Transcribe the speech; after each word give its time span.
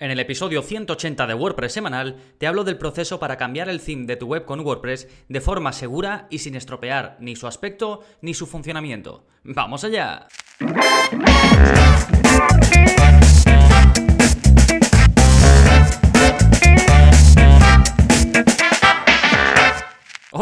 En 0.00 0.10
el 0.10 0.18
episodio 0.18 0.62
180 0.62 1.26
de 1.26 1.34
WordPress 1.34 1.74
semanal 1.74 2.16
te 2.38 2.46
hablo 2.46 2.64
del 2.64 2.78
proceso 2.78 3.20
para 3.20 3.36
cambiar 3.36 3.68
el 3.68 3.82
theme 3.82 4.06
de 4.06 4.16
tu 4.16 4.28
web 4.28 4.46
con 4.46 4.60
WordPress 4.60 5.06
de 5.28 5.40
forma 5.42 5.74
segura 5.74 6.26
y 6.30 6.38
sin 6.38 6.54
estropear 6.54 7.18
ni 7.20 7.36
su 7.36 7.46
aspecto 7.46 8.00
ni 8.22 8.32
su 8.32 8.46
funcionamiento. 8.46 9.26
¡Vamos 9.44 9.84
allá! 9.84 10.26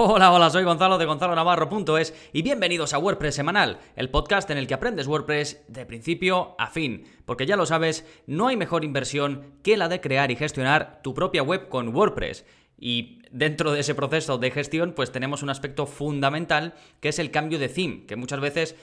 Hola, 0.01 0.33
hola, 0.33 0.49
soy 0.49 0.62
Gonzalo 0.62 0.96
de 0.96 1.07
Gonzalo 1.07 1.35
Navarro.es 1.35 2.15
y 2.33 2.43
bienvenidos 2.43 2.95
a 2.95 3.01
WordPress 3.01 3.35
Semanal, 3.35 3.80
el 3.97 4.11
podcast 4.11 4.48
en 4.48 4.57
el 4.57 4.69
que 4.69 4.75
aprendes 4.75 5.09
WordPress 5.09 5.65
de 5.67 5.87
principio 5.87 6.55
a 6.57 6.69
fin. 6.69 7.03
Porque 7.25 7.47
ya 7.47 7.57
lo 7.57 7.67
sabes, 7.67 8.07
no 8.29 8.47
hay 8.47 8.57
mejor 8.57 8.84
inversión 8.84 9.55
que 9.65 9.77
la 9.77 9.89
de 9.89 10.01
crear 10.01 10.30
y 10.30 10.37
gestionar 10.37 11.01
tu 11.03 11.15
propia 11.15 11.43
web 11.43 11.69
con 11.69 11.88
WordPress. 11.88 12.45
Y 12.79 13.23
dentro 13.33 13.73
de 13.73 13.80
ese 13.80 13.97
proceso 13.97 14.38
de 14.38 14.52
gestión, 14.52 14.93
pues 14.93 15.11
tenemos 15.11 15.43
un 15.43 15.51
aspecto 15.51 15.84
fundamental 15.84 16.74
que 17.01 17.09
es 17.09 17.19
el 17.19 17.33
cambio 17.33 17.59
de 17.59 17.69
theme, 17.69 18.07
que 18.07 18.15
muchas 18.15 18.38
veces 18.38 18.77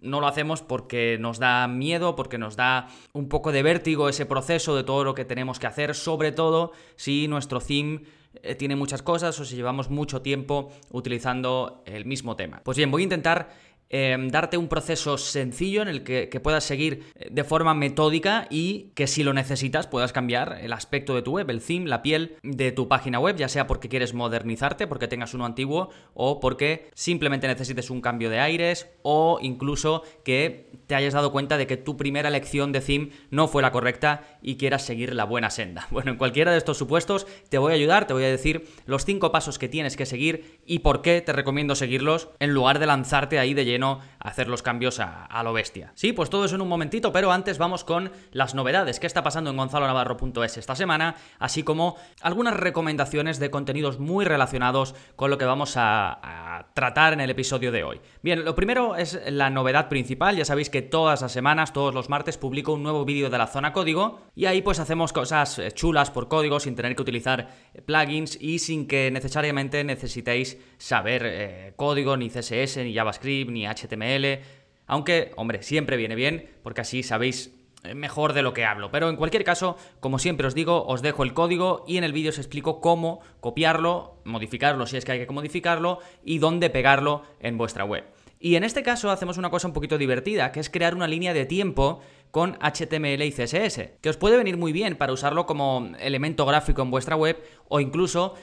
no 0.00 0.20
lo 0.22 0.26
hacemos 0.26 0.62
porque 0.62 1.18
nos 1.20 1.38
da 1.38 1.68
miedo, 1.68 2.16
porque 2.16 2.38
nos 2.38 2.56
da 2.56 2.88
un 3.12 3.28
poco 3.28 3.52
de 3.52 3.62
vértigo 3.62 4.08
ese 4.08 4.24
proceso 4.24 4.74
de 4.74 4.84
todo 4.84 5.04
lo 5.04 5.14
que 5.14 5.26
tenemos 5.26 5.58
que 5.58 5.66
hacer, 5.66 5.94
sobre 5.94 6.32
todo 6.32 6.72
si 6.96 7.28
nuestro 7.28 7.60
theme 7.60 8.04
eh, 8.42 8.54
tiene 8.54 8.76
muchas 8.76 9.02
cosas 9.02 9.38
o 9.38 9.44
si 9.44 9.56
llevamos 9.56 9.90
mucho 9.90 10.22
tiempo 10.22 10.70
utilizando 10.90 11.82
el 11.86 12.04
mismo 12.04 12.36
tema. 12.36 12.60
Pues 12.64 12.76
bien, 12.76 12.90
voy 12.90 13.02
a 13.02 13.04
intentar 13.04 13.50
Em, 13.94 14.30
darte 14.30 14.56
un 14.56 14.68
proceso 14.68 15.18
sencillo 15.18 15.82
en 15.82 15.88
el 15.88 16.02
que, 16.02 16.26
puedas 16.42 16.64
seguir 16.64 17.12
eh, 17.14 17.28
de 17.30 17.44
forma 17.44 17.74
metódica 17.74 18.46
y 18.48 18.90
que 18.94 19.06
si 19.06 19.22
lo 19.22 19.34
necesitas 19.34 19.86
puedas 19.86 20.14
cambiar 20.14 20.60
el 20.62 20.72
aspecto 20.72 21.14
de 21.14 21.20
tu 21.20 21.32
web, 21.32 21.50
el 21.50 21.60
theme, 21.60 21.86
la 21.86 22.00
piel 22.00 22.36
de 22.42 22.72
tu 22.72 22.88
página 22.88 23.18
web, 23.18 23.36
ya 23.36 23.50
sea 23.50 23.66
porque 23.66 23.90
quieres 23.90 24.14
modernizarte, 24.14 24.86
porque 24.86 25.08
tengas 25.08 25.34
uno 25.34 25.44
antiguo 25.44 25.90
o 26.14 26.40
porque 26.40 26.88
simplemente 26.94 27.46
necesites 27.46 27.90
un 27.90 28.00
cambio 28.00 28.30
de 28.30 28.40
aires 28.40 28.88
o 29.02 29.38
incluso 29.42 30.04
que 30.24 30.70
te 30.86 30.94
hayas 30.94 31.12
dado 31.12 31.30
cuenta 31.30 31.58
de 31.58 31.66
que 31.66 31.76
tu 31.76 31.98
primera 31.98 32.30
elección 32.30 32.72
de 32.72 32.80
theme 32.80 33.10
no 33.28 33.46
fue 33.46 33.60
la 33.60 33.72
correcta 33.72 34.38
y 34.40 34.56
quieras 34.56 34.86
seguir 34.86 35.14
la 35.14 35.24
buena 35.24 35.50
senda. 35.50 35.86
Bueno, 35.92 36.12
en 36.12 36.16
cualquiera 36.16 36.50
de 36.50 36.56
estos 36.56 36.78
supuestos 36.78 37.26
te 37.50 37.58
voy 37.58 37.72
a 37.72 37.74
ayudar, 37.74 38.06
te 38.06 38.14
voy 38.14 38.24
a 38.24 38.28
decir 38.28 38.66
los 38.86 39.04
cinco 39.04 39.30
pasos 39.30 39.58
que 39.58 39.68
tienes 39.68 39.94
que 39.94 40.06
seguir 40.06 40.60
y 40.64 40.78
por 40.78 41.02
qué 41.02 41.20
te 41.20 41.34
recomiendo 41.34 41.74
seguirlos 41.74 42.30
en 42.40 42.54
lugar 42.54 42.78
de 42.78 42.86
lanzarte 42.86 43.38
ahí 43.38 43.52
de 43.52 43.66
lleno 43.66 43.81
hacer 44.18 44.48
los 44.48 44.62
cambios 44.62 45.00
a, 45.00 45.42
lo 45.42 45.52
bestia. 45.52 45.92
Sí, 45.94 46.12
pues 46.12 46.30
todo 46.30 46.44
eso 46.44 46.54
en 46.54 46.60
un 46.60 46.68
momentito, 46.68 47.12
pero 47.12 47.32
antes 47.32 47.58
vamos 47.58 47.84
con 47.84 48.12
las 48.32 48.54
novedades 48.54 49.00
que 49.00 49.06
está 49.06 49.22
pasando 49.22 49.50
en 49.50 49.56
gonzalonavarro.es 49.56 50.56
esta 50.56 50.74
semana, 50.74 51.16
así 51.38 51.62
como 51.62 51.96
algunas 52.20 52.54
recomendaciones 52.54 53.38
de 53.38 53.50
contenidos 53.50 53.98
muy 53.98 54.24
relacionados 54.24 54.94
con 55.16 55.30
lo 55.30 55.38
que 55.38 55.44
vamos 55.44 55.76
a, 55.76 56.18
a 56.22 56.72
tratar 56.74 57.12
en 57.12 57.20
el 57.20 57.30
episodio 57.30 57.72
de 57.72 57.84
hoy. 57.84 58.00
Bien, 58.22 58.44
lo 58.44 58.54
primero 58.54 58.96
es 58.96 59.20
la 59.28 59.50
novedad 59.50 59.88
principal, 59.88 60.36
ya 60.36 60.44
sabéis 60.44 60.70
que 60.70 60.82
todas 60.82 61.22
las 61.22 61.32
semanas, 61.32 61.72
todos 61.72 61.94
los 61.94 62.08
martes, 62.08 62.38
publico 62.38 62.72
un 62.74 62.82
nuevo 62.82 63.04
vídeo 63.04 63.30
de 63.30 63.38
la 63.38 63.46
zona 63.46 63.72
código 63.72 64.20
y 64.34 64.46
ahí 64.46 64.62
pues 64.62 64.78
hacemos 64.78 65.12
cosas 65.12 65.58
eh, 65.58 65.72
chulas 65.72 66.10
por 66.10 66.28
código 66.28 66.60
sin 66.60 66.74
tener 66.74 66.94
que 66.94 67.02
utilizar 67.02 67.48
eh, 67.74 67.82
plugins 67.82 68.38
y 68.40 68.58
sin 68.58 68.86
que 68.86 69.10
necesariamente 69.10 69.82
necesitéis 69.84 70.58
saber 70.78 71.22
eh, 71.24 71.72
código, 71.76 72.16
ni 72.16 72.28
CSS, 72.28 72.78
ni 72.78 72.94
JavaScript, 72.94 73.50
ni 73.50 73.66
HTML. 73.74 74.40
Aunque, 74.86 75.32
hombre, 75.36 75.62
siempre 75.62 75.96
viene 75.96 76.14
bien, 76.14 76.50
porque 76.62 76.82
así 76.82 77.02
sabéis 77.02 77.52
eh, 77.84 77.94
mejor 77.94 78.32
de 78.32 78.42
lo 78.42 78.52
que 78.52 78.64
hablo. 78.64 78.90
Pero 78.90 79.08
en 79.10 79.16
cualquier 79.16 79.44
caso, 79.44 79.76
como 80.00 80.18
siempre 80.18 80.46
os 80.46 80.54
digo, 80.54 80.84
os 80.86 81.02
dejo 81.02 81.24
el 81.24 81.34
código 81.34 81.84
y 81.86 81.96
en 81.96 82.04
el 82.04 82.12
vídeo 82.12 82.30
os 82.30 82.38
explico 82.38 82.80
cómo 82.80 83.20
copiarlo, 83.40 84.20
modificarlo 84.24 84.86
si 84.86 84.96
es 84.96 85.04
que 85.04 85.12
hay 85.12 85.26
que 85.26 85.32
modificarlo 85.32 85.98
y 86.24 86.38
dónde 86.38 86.70
pegarlo 86.70 87.22
en 87.40 87.58
vuestra 87.58 87.84
web. 87.84 88.04
Y 88.38 88.56
en 88.56 88.64
este 88.64 88.82
caso 88.82 89.10
hacemos 89.10 89.38
una 89.38 89.50
cosa 89.50 89.68
un 89.68 89.72
poquito 89.72 89.98
divertida, 89.98 90.50
que 90.50 90.60
es 90.60 90.68
crear 90.68 90.94
una 90.94 91.06
línea 91.06 91.32
de 91.32 91.46
tiempo 91.46 92.00
con 92.32 92.58
HTML 92.60 93.22
y 93.22 93.30
CSS, 93.30 93.90
que 94.00 94.08
os 94.08 94.16
puede 94.16 94.36
venir 94.36 94.56
muy 94.56 94.72
bien 94.72 94.96
para 94.96 95.12
usarlo 95.12 95.46
como 95.46 95.92
elemento 96.00 96.46
gráfico 96.46 96.82
en 96.82 96.90
vuestra 96.90 97.14
web 97.14 97.40
o 97.68 97.78
incluso 97.78 98.34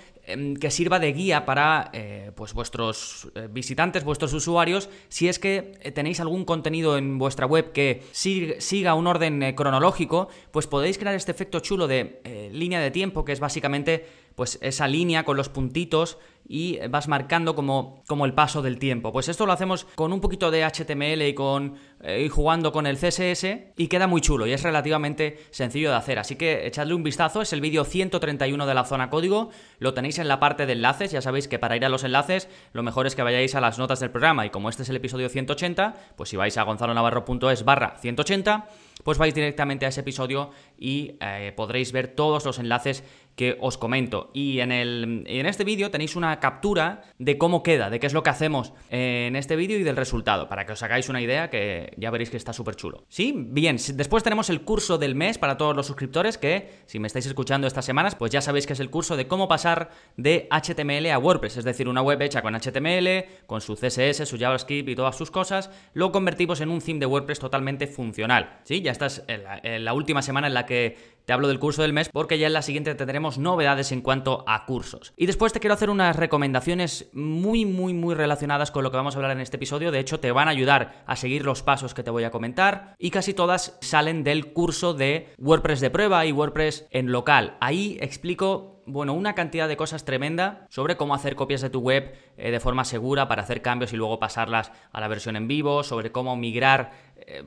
que 0.60 0.72
sirva 0.72 1.00
de 1.00 1.14
guía 1.14 1.46
para 1.46 1.90
eh, 1.94 2.32
pues 2.36 2.54
vuestros 2.54 3.30
eh, 3.36 3.48
visitantes, 3.50 4.04
vuestros 4.04 4.34
usuarios, 4.34 4.90
si 5.08 5.28
es 5.28 5.40
que 5.40 5.74
eh, 5.82 5.92
tenéis 5.92 6.20
algún 6.20 6.46
contenido 6.46 6.98
en 6.98 7.18
vuestra 7.18 7.46
web 7.46 7.72
que 7.72 8.04
siga 8.12 8.94
un 8.94 9.08
orden 9.08 9.54
cronológico, 9.56 10.30
pues 10.52 10.68
podéis 10.68 10.98
crear 10.98 11.16
este 11.16 11.32
efecto 11.32 11.60
chulo 11.60 11.88
de 11.88 12.50
línea 12.52 12.80
de 12.80 12.92
tiempo, 12.92 13.26
que 13.26 13.32
es 13.32 13.40
básicamente 13.40 14.06
pues 14.36 14.58
esa 14.62 14.88
línea 14.88 15.26
con 15.26 15.36
los 15.36 15.50
puntitos 15.50 16.18
y 16.48 16.80
vas 16.88 17.08
marcando 17.08 17.56
como, 17.56 18.04
como 18.08 18.26
el 18.26 18.34
paso 18.34 18.62
del 18.62 18.80
tiempo. 18.80 19.12
Pues 19.12 19.28
esto 19.28 19.46
lo 19.46 19.52
hacemos 19.52 19.86
con 19.96 20.14
un 20.14 20.22
poquito 20.22 20.50
de 20.50 20.64
HTML 20.64 21.22
y, 21.24 21.34
con, 21.34 21.76
eh, 22.02 22.24
y 22.26 22.30
jugando 22.30 22.72
con 22.72 22.88
el 22.88 22.98
CSS 22.98 23.46
y 23.76 23.88
queda 23.88 24.08
muy 24.08 24.22
chulo 24.22 24.48
y 24.48 24.54
es 24.54 24.64
relativamente 24.64 25.40
sencillo 25.52 25.90
de 25.90 25.98
hacer. 25.98 26.18
Así 26.20 26.36
que 26.36 26.66
echadle 26.66 26.94
un 26.94 27.04
vistazo, 27.04 27.42
es 27.42 27.52
el 27.52 27.60
vídeo 27.60 27.84
131 27.84 28.66
de 28.66 28.74
la 28.74 28.86
zona 28.86 29.10
código, 29.10 29.50
lo 29.80 29.94
tenéis 29.94 30.18
en 30.20 30.28
la 30.28 30.40
parte 30.40 30.66
de 30.66 30.74
enlaces, 30.74 31.12
ya 31.12 31.22
sabéis 31.22 31.48
que 31.48 31.60
para 31.60 31.76
ir 31.76 31.84
a 31.84 31.90
los 31.90 32.04
enlaces 32.04 32.48
lo 32.72 32.84
mejor 32.84 33.06
es 33.06 33.16
que 33.16 33.24
vayáis 33.24 33.54
a 33.56 33.62
las 33.62 33.78
notas 33.78 34.00
del 34.00 34.12
programa 34.12 34.46
y 34.46 34.50
como 34.50 34.70
este 34.70 34.84
es 34.84 34.90
el 34.90 34.96
episodio 34.96 35.28
180, 35.28 35.96
pues 36.16 36.30
si 36.30 36.38
vais 36.38 36.58
a 36.58 36.64
gonzalonavarro.es 36.64 37.66
barra 37.66 37.98
180, 38.00 38.68
pues 39.04 39.18
vais 39.18 39.34
directamente 39.34 39.86
a 39.86 39.90
ese 39.90 40.02
episodio 40.02 40.52
y 40.78 41.18
eh, 41.20 41.54
podréis 41.56 41.92
ver 41.92 42.08
todos 42.08 42.46
los 42.46 42.60
enlaces 42.60 43.04
que 43.40 43.56
os 43.62 43.78
comento. 43.78 44.32
Y 44.34 44.60
en, 44.60 44.74
el, 44.74 45.24
en 45.26 45.46
este 45.46 45.64
vídeo 45.64 45.90
tenéis 45.90 46.18
una 46.18 46.42
captura 46.42 47.04
de 47.20 47.38
cómo 47.38 47.64
queda, 47.64 47.90
de 47.90 47.98
qué 47.98 48.06
es 48.06 48.12
lo 48.12 48.22
que 48.22 48.32
hacemos 48.32 48.74
en 48.90 49.38
este 49.38 49.56
vídeo 49.56 49.80
y 49.80 49.84
del 49.84 49.96
resultado, 49.96 50.50
para 50.50 50.66
que 50.66 50.74
os 50.74 50.84
hagáis 50.84 51.08
una 51.08 51.22
idea 51.22 51.50
que 51.50 51.94
ya 51.96 52.12
veréis 52.12 52.32
que 52.32 52.36
está 52.36 52.52
súper 52.52 52.76
chulo. 52.76 53.06
Sí, 53.08 53.34
bien, 53.34 53.78
después 53.94 54.24
tenemos 54.24 54.50
el 54.50 54.64
curso 54.64 54.98
del 54.98 55.16
mes 55.16 55.38
para 55.38 55.56
todos 55.56 55.74
los 55.74 55.88
suscriptores 55.88 56.38
que, 56.38 56.82
si 56.86 57.00
me 57.00 57.08
estáis 57.08 57.28
escuchando 57.28 57.66
estas 57.66 57.86
semanas, 57.86 58.14
pues 58.14 58.30
ya 58.30 58.42
sabéis 58.42 58.68
que 58.68 58.74
es 58.74 58.82
el 58.82 58.90
curso 58.90 59.16
de 59.16 59.30
cómo 59.30 59.48
pasar 59.48 59.92
de 60.18 60.50
HTML 60.52 61.10
a 61.10 61.18
WordPress, 61.18 61.56
es 61.56 61.64
decir, 61.64 61.88
una 61.88 62.02
web 62.02 62.22
hecha 62.22 62.42
con 62.42 62.56
HTML, 62.56 63.24
con 63.48 63.62
su 63.62 63.76
CSS, 63.76 64.28
su 64.28 64.38
JavaScript 64.38 64.90
y 64.90 64.96
todas 64.96 65.16
sus 65.16 65.32
cosas, 65.32 65.72
lo 65.94 66.12
convertimos 66.12 66.60
en 66.60 66.68
un 66.68 66.82
theme 66.82 67.00
de 67.00 67.06
WordPress 67.06 67.40
totalmente 67.40 67.88
funcional. 67.88 68.60
Sí, 68.66 68.82
ya 68.82 68.92
estás 68.92 69.24
en 69.28 69.86
la 69.86 69.94
última 69.94 70.22
semana 70.22 70.48
en 70.48 70.56
la 70.56 70.66
que 70.66 71.19
te 71.30 71.34
hablo 71.34 71.48
del 71.48 71.60
curso 71.60 71.84
del 71.84 71.94
mes 71.94 72.10
porque 72.10 72.40
ya 72.40 72.48
en 72.48 72.54
la 72.54 72.64
siguiente 72.64 72.96
tendremos 72.96 73.38
novedades 73.38 73.92
en 73.92 74.02
cuanto 74.02 74.44
a 74.48 74.66
cursos. 74.66 75.14
Y 75.16 75.28
después 75.28 75.54
te 75.54 75.60
quiero 75.60 75.76
hacer 75.76 75.92
unas 75.92 76.16
recomendaciones 76.16 77.08
muy, 77.14 77.66
muy, 77.66 77.94
muy 77.94 78.16
relacionadas 78.16 78.72
con 78.72 78.84
lo 78.84 78.90
que 78.90 78.98
vamos 78.98 79.14
a 79.14 79.20
hablar 79.20 79.34
en 79.34 79.42
este 79.42 79.58
episodio. 79.58 79.92
De 79.92 80.00
hecho, 80.00 80.20
te 80.20 80.32
van 80.32 80.48
a 80.48 80.52
ayudar 80.52 81.04
a 81.06 81.16
seguir 81.16 81.46
los 81.46 81.62
pasos 81.62 81.94
que 81.94 82.02
te 82.02 82.10
voy 82.10 82.24
a 82.24 82.32
comentar. 82.32 82.96
Y 82.98 83.12
casi 83.12 83.36
todas 83.36 83.78
salen 83.80 84.24
del 84.24 84.54
curso 84.54 84.96
de 84.96 85.28
WordPress 85.38 85.82
de 85.82 85.92
prueba 85.92 86.26
y 86.26 86.32
WordPress 86.32 86.88
en 86.90 87.12
local. 87.12 87.58
Ahí 87.60 88.00
explico 88.02 88.80
bueno, 88.92 89.14
una 89.14 89.36
cantidad 89.36 89.68
de 89.68 89.78
cosas 89.78 90.04
tremenda 90.04 90.66
sobre 90.70 90.98
cómo 90.98 91.14
hacer 91.14 91.36
copias 91.36 91.62
de 91.62 91.70
tu 91.70 91.80
web 91.80 92.14
eh, 92.38 92.52
de 92.52 92.60
forma 92.60 92.86
segura 92.86 93.28
para 93.28 93.44
hacer 93.44 93.62
cambios 93.62 93.94
y 93.94 93.98
luego 93.98 94.20
pasarlas 94.20 94.72
a 94.92 95.00
la 95.00 95.08
versión 95.08 95.36
en 95.36 95.48
vivo, 95.48 95.84
sobre 95.84 96.12
cómo 96.12 96.36
migrar, 96.36 96.92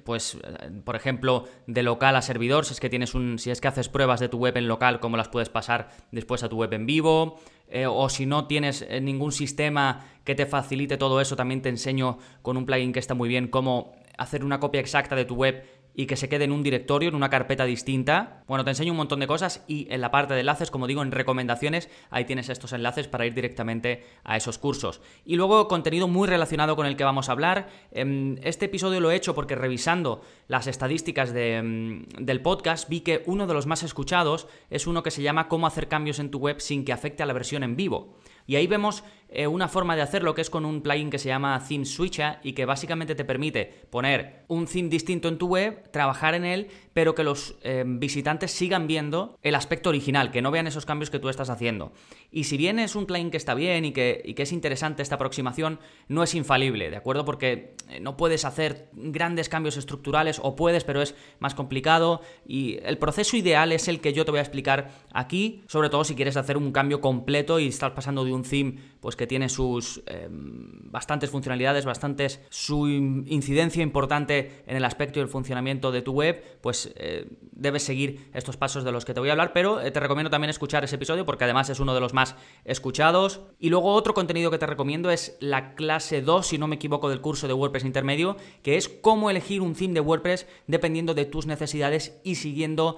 pues, 0.05 0.37
eh, 0.43 0.71
por 0.85 0.97
ejemplo, 0.97 1.45
de 1.67 1.83
local 1.83 2.17
a 2.17 2.23
servidor, 2.23 2.65
si 2.65 2.75
es 2.75 2.81
que 2.81 2.91
tienes 2.91 3.15
un, 3.15 3.39
si 3.39 3.51
es 3.51 3.61
que 3.61 3.69
haces 3.69 3.89
pruebas 3.89 4.21
de 4.21 4.29
tu 4.29 4.39
web 4.39 4.57
en 4.57 4.69
local, 4.69 5.01
cómo 5.01 5.17
las 5.17 5.29
puedes 5.29 5.49
pasar 5.49 5.91
después 6.11 6.43
a 6.43 6.49
tu 6.49 6.57
web 6.57 6.73
en 6.73 6.87
vivo, 6.87 7.41
o 7.89 8.09
si 8.11 8.27
no 8.27 8.47
tienes 8.47 8.87
ningún 9.01 9.33
sistema 9.33 10.05
que 10.25 10.35
te 10.35 10.45
facilite 10.45 10.99
todo 10.99 11.23
eso, 11.23 11.37
también 11.37 11.63
te 11.63 11.71
enseño 11.71 12.19
con 12.43 12.59
un 12.59 12.67
plugin 12.67 12.93
que 12.93 12.99
está 12.99 13.15
muy 13.15 13.31
bien 13.31 13.49
cómo 13.49 13.95
hacer 14.19 14.45
una 14.45 14.61
copia 14.61 14.81
exacta 14.81 15.17
de 15.17 15.25
tu 15.25 15.37
web 15.37 15.65
y 15.95 16.07
que 16.07 16.17
se 16.17 16.29
quede 16.29 16.45
en 16.45 16.53
un 16.53 16.63
directorio, 16.63 17.09
en 17.09 17.15
una 17.15 17.31
carpeta 17.31 17.65
distinta. 17.65 18.43
Bueno, 18.47 18.65
te 18.65 18.71
enseño 18.71 18.93
un 18.93 18.97
montón 18.97 19.21
de 19.21 19.27
cosas 19.27 19.65
y 19.67 19.87
en 19.91 20.01
la 20.01 20.11
parte 20.11 20.35
de 20.35 20.41
enlaces, 20.41 20.71
como 20.71 20.87
digo, 20.87 21.03
en 21.03 21.13
recomendaciones, 21.13 21.89
ahí 22.11 22.25
tienes 22.25 22.49
estos 22.49 22.73
enlaces 22.73 23.09
para 23.09 23.27
ir 23.27 23.35
directamente 23.35 24.05
a 24.25 24.37
esos 24.37 24.59
cursos. 24.59 25.01
Y 25.25 25.37
luego 25.37 25.69
contenido 25.69 26.09
muy 26.09 26.29
relacionado 26.29 26.77
con 26.77 26.87
el 26.87 26.97
que 26.97 27.05
vamos 27.05 27.29
a 27.29 27.33
hablar. 27.33 27.69
Em, 27.91 28.37
este 28.43 28.67
episodio 28.67 29.01
lo 29.01 29.11
he 29.11 29.17
hecho 29.17 29.35
porque 29.35 29.55
revisando 29.55 30.23
las 30.49 30.67
estadísticas 30.67 31.33
em, 31.35 32.05
del 32.19 32.41
podcast 32.41 32.89
vi 32.89 33.01
que 33.01 33.23
uno 33.27 33.47
de 33.47 33.55
los 33.55 33.67
más 33.67 33.83
escuchados 33.83 34.47
es 34.71 34.87
uno 34.87 35.03
que 35.03 35.11
se 35.11 35.23
llama 35.23 35.49
Cómo 35.49 35.67
hacer 35.67 35.89
cambios 35.89 36.19
en 36.19 36.31
tu 36.31 36.39
web 36.39 36.61
sin 36.61 36.85
que 36.85 36.93
afecte 36.93 37.23
a 37.23 37.27
la 37.27 37.33
versión 37.33 37.63
en 37.63 37.77
vivo. 37.77 38.17
Y 38.47 38.57
ahí 38.57 38.67
vemos 38.67 39.05
eh, 39.29 39.47
una 39.47 39.69
forma 39.69 39.97
de 39.97 40.03
hacerlo 40.03 40.35
que 40.35 40.43
es 40.43 40.51
con 40.51 40.65
un 40.65 40.83
plugin 40.83 41.09
que 41.09 41.19
se 41.19 41.29
llama 41.29 41.63
Theme 41.67 41.87
Switcher 41.87 42.39
y 42.43 42.53
que 42.53 42.67
básicamente 42.67 43.15
te 43.15 43.25
permite 43.25 43.65
poner 43.89 44.45
un 44.49 44.67
theme 44.67 44.91
distinto 44.91 45.29
en 45.29 45.39
tu 45.39 45.47
web, 45.47 45.91
trabajar 45.91 46.35
en 46.35 46.45
él, 46.45 46.69
pero 46.93 47.15
que 47.15 47.25
los 47.25 47.57
eh, 47.63 47.85
visitantes 47.87 48.51
sigan 48.51 48.87
viendo 48.87 49.39
el 49.43 49.55
aspecto 49.55 49.91
original, 49.91 50.31
que 50.31 50.43
no 50.43 50.51
vean 50.51 50.67
esos 50.67 50.87
cambios 50.87 51.11
que 51.11 51.19
tú 51.19 51.29
estás 51.29 51.51
haciendo. 51.51 51.93
Y 52.31 52.45
si 52.45 52.57
bien 52.57 52.79
es 52.79 52.97
un 52.97 53.07
plugin 53.07 53.31
que 53.31 53.37
está 53.37 53.55
bien 53.55 53.85
y 53.85 53.93
que, 53.93 54.23
y 54.25 54.35
que 54.35 54.43
es 54.43 54.53
interesante 54.53 55.03
esta 55.03 55.17
aproximación, 55.17 55.79
no 56.09 56.23
es 56.23 56.35
infalible, 56.35 56.91
¿de 56.91 56.97
acuerdo? 56.97 57.25
Porque 57.25 57.75
eh, 57.89 58.01
no 58.01 58.17
puedes 58.17 58.45
hacer 58.45 58.89
grandes 58.93 59.49
cambios 59.49 59.77
estructurales, 59.77 60.41
o 60.43 60.57
puedes, 60.57 60.85
pero 60.85 61.03
es 61.03 61.15
más 61.39 61.55
complicado. 61.55 62.21
Y 62.47 62.79
el 62.83 62.99
proceso 62.99 63.37
ideal 63.37 63.73
es 63.73 63.89
el 63.89 64.01
que 64.01 64.13
yo 64.13 64.25
te 64.25 64.31
voy 64.31 64.39
a 64.39 64.43
explicar 64.43 64.91
aquí, 65.13 65.63
sobre 65.67 65.91
todo 65.91 66.05
si 66.05 66.15
quieres 66.15 66.37
hacer 66.37 66.57
un 66.57 66.73
cambio 66.73 67.01
completo 67.01 67.59
y 67.59 67.69
estás 67.69 67.93
pasando 67.93 68.25
de 68.25 68.33
un 68.33 68.43
theme 68.43 68.93
pues 69.01 69.17
que 69.17 69.27
tiene 69.27 69.49
sus 69.49 70.03
em, 70.07 70.91
bastantes 70.91 71.31
funcionalidades, 71.31 71.85
bastantes 71.85 72.41
su 72.51 72.89
incidencia 72.89 73.83
importante 73.83 74.63
en 74.67 74.77
el 74.77 74.85
aspecto 74.85 75.19
y 75.19 75.23
el 75.23 75.29
funcionamiento 75.29 75.91
de 75.91 76.03
tu 76.03 76.13
web, 76.13 76.43
pues 76.61 76.82
eh, 76.97 77.29
debes 77.53 77.83
seguir 77.83 78.31
estos 78.35 78.57
pasos 78.57 78.85
de 78.85 78.93
los 78.93 79.05
que 79.05 79.15
te 79.15 79.21
voy 79.21 79.29
a 79.29 79.33
hablar, 79.33 79.53
pero 79.53 79.81
eh, 79.81 79.91
te 79.91 80.01
recomiendo 80.01 80.31
también 80.31 80.51
escuchar 80.51 80.85
ese 80.85 80.97
episodio 80.97 81.25
porque 81.25 81.45
además 81.45 81.69
es 81.71 81.81
uno 81.81 81.95
de 81.95 82.01
los 82.01 82.13
más 82.13 82.35
escuchados. 82.65 83.41
Y 83.59 83.71
luego 83.71 83.93
otro 83.93 84.15
contenido 84.15 84.51
que 84.51 84.59
te 84.59 84.67
recomiendo 84.67 85.11
es 85.11 85.37
la 85.41 85.75
clase 85.75 86.23
2, 86.23 86.47
si 86.47 86.59
no 86.59 86.67
me 86.67 86.77
equivoco, 86.77 87.09
del 87.09 87.21
curso 87.21 87.47
de 87.47 87.55
WordPress 87.55 87.85
intermedio, 87.85 88.37
que 88.63 88.77
es 88.77 88.89
cómo 88.89 89.31
elegir 89.31 89.61
un 89.61 89.75
theme 89.75 89.95
de 89.95 90.01
WordPress 90.01 90.47
dependiendo 90.67 91.15
de 91.15 91.25
tus 91.25 91.47
necesidades 91.47 92.21
y 92.25 92.37
siguiendo 92.37 92.97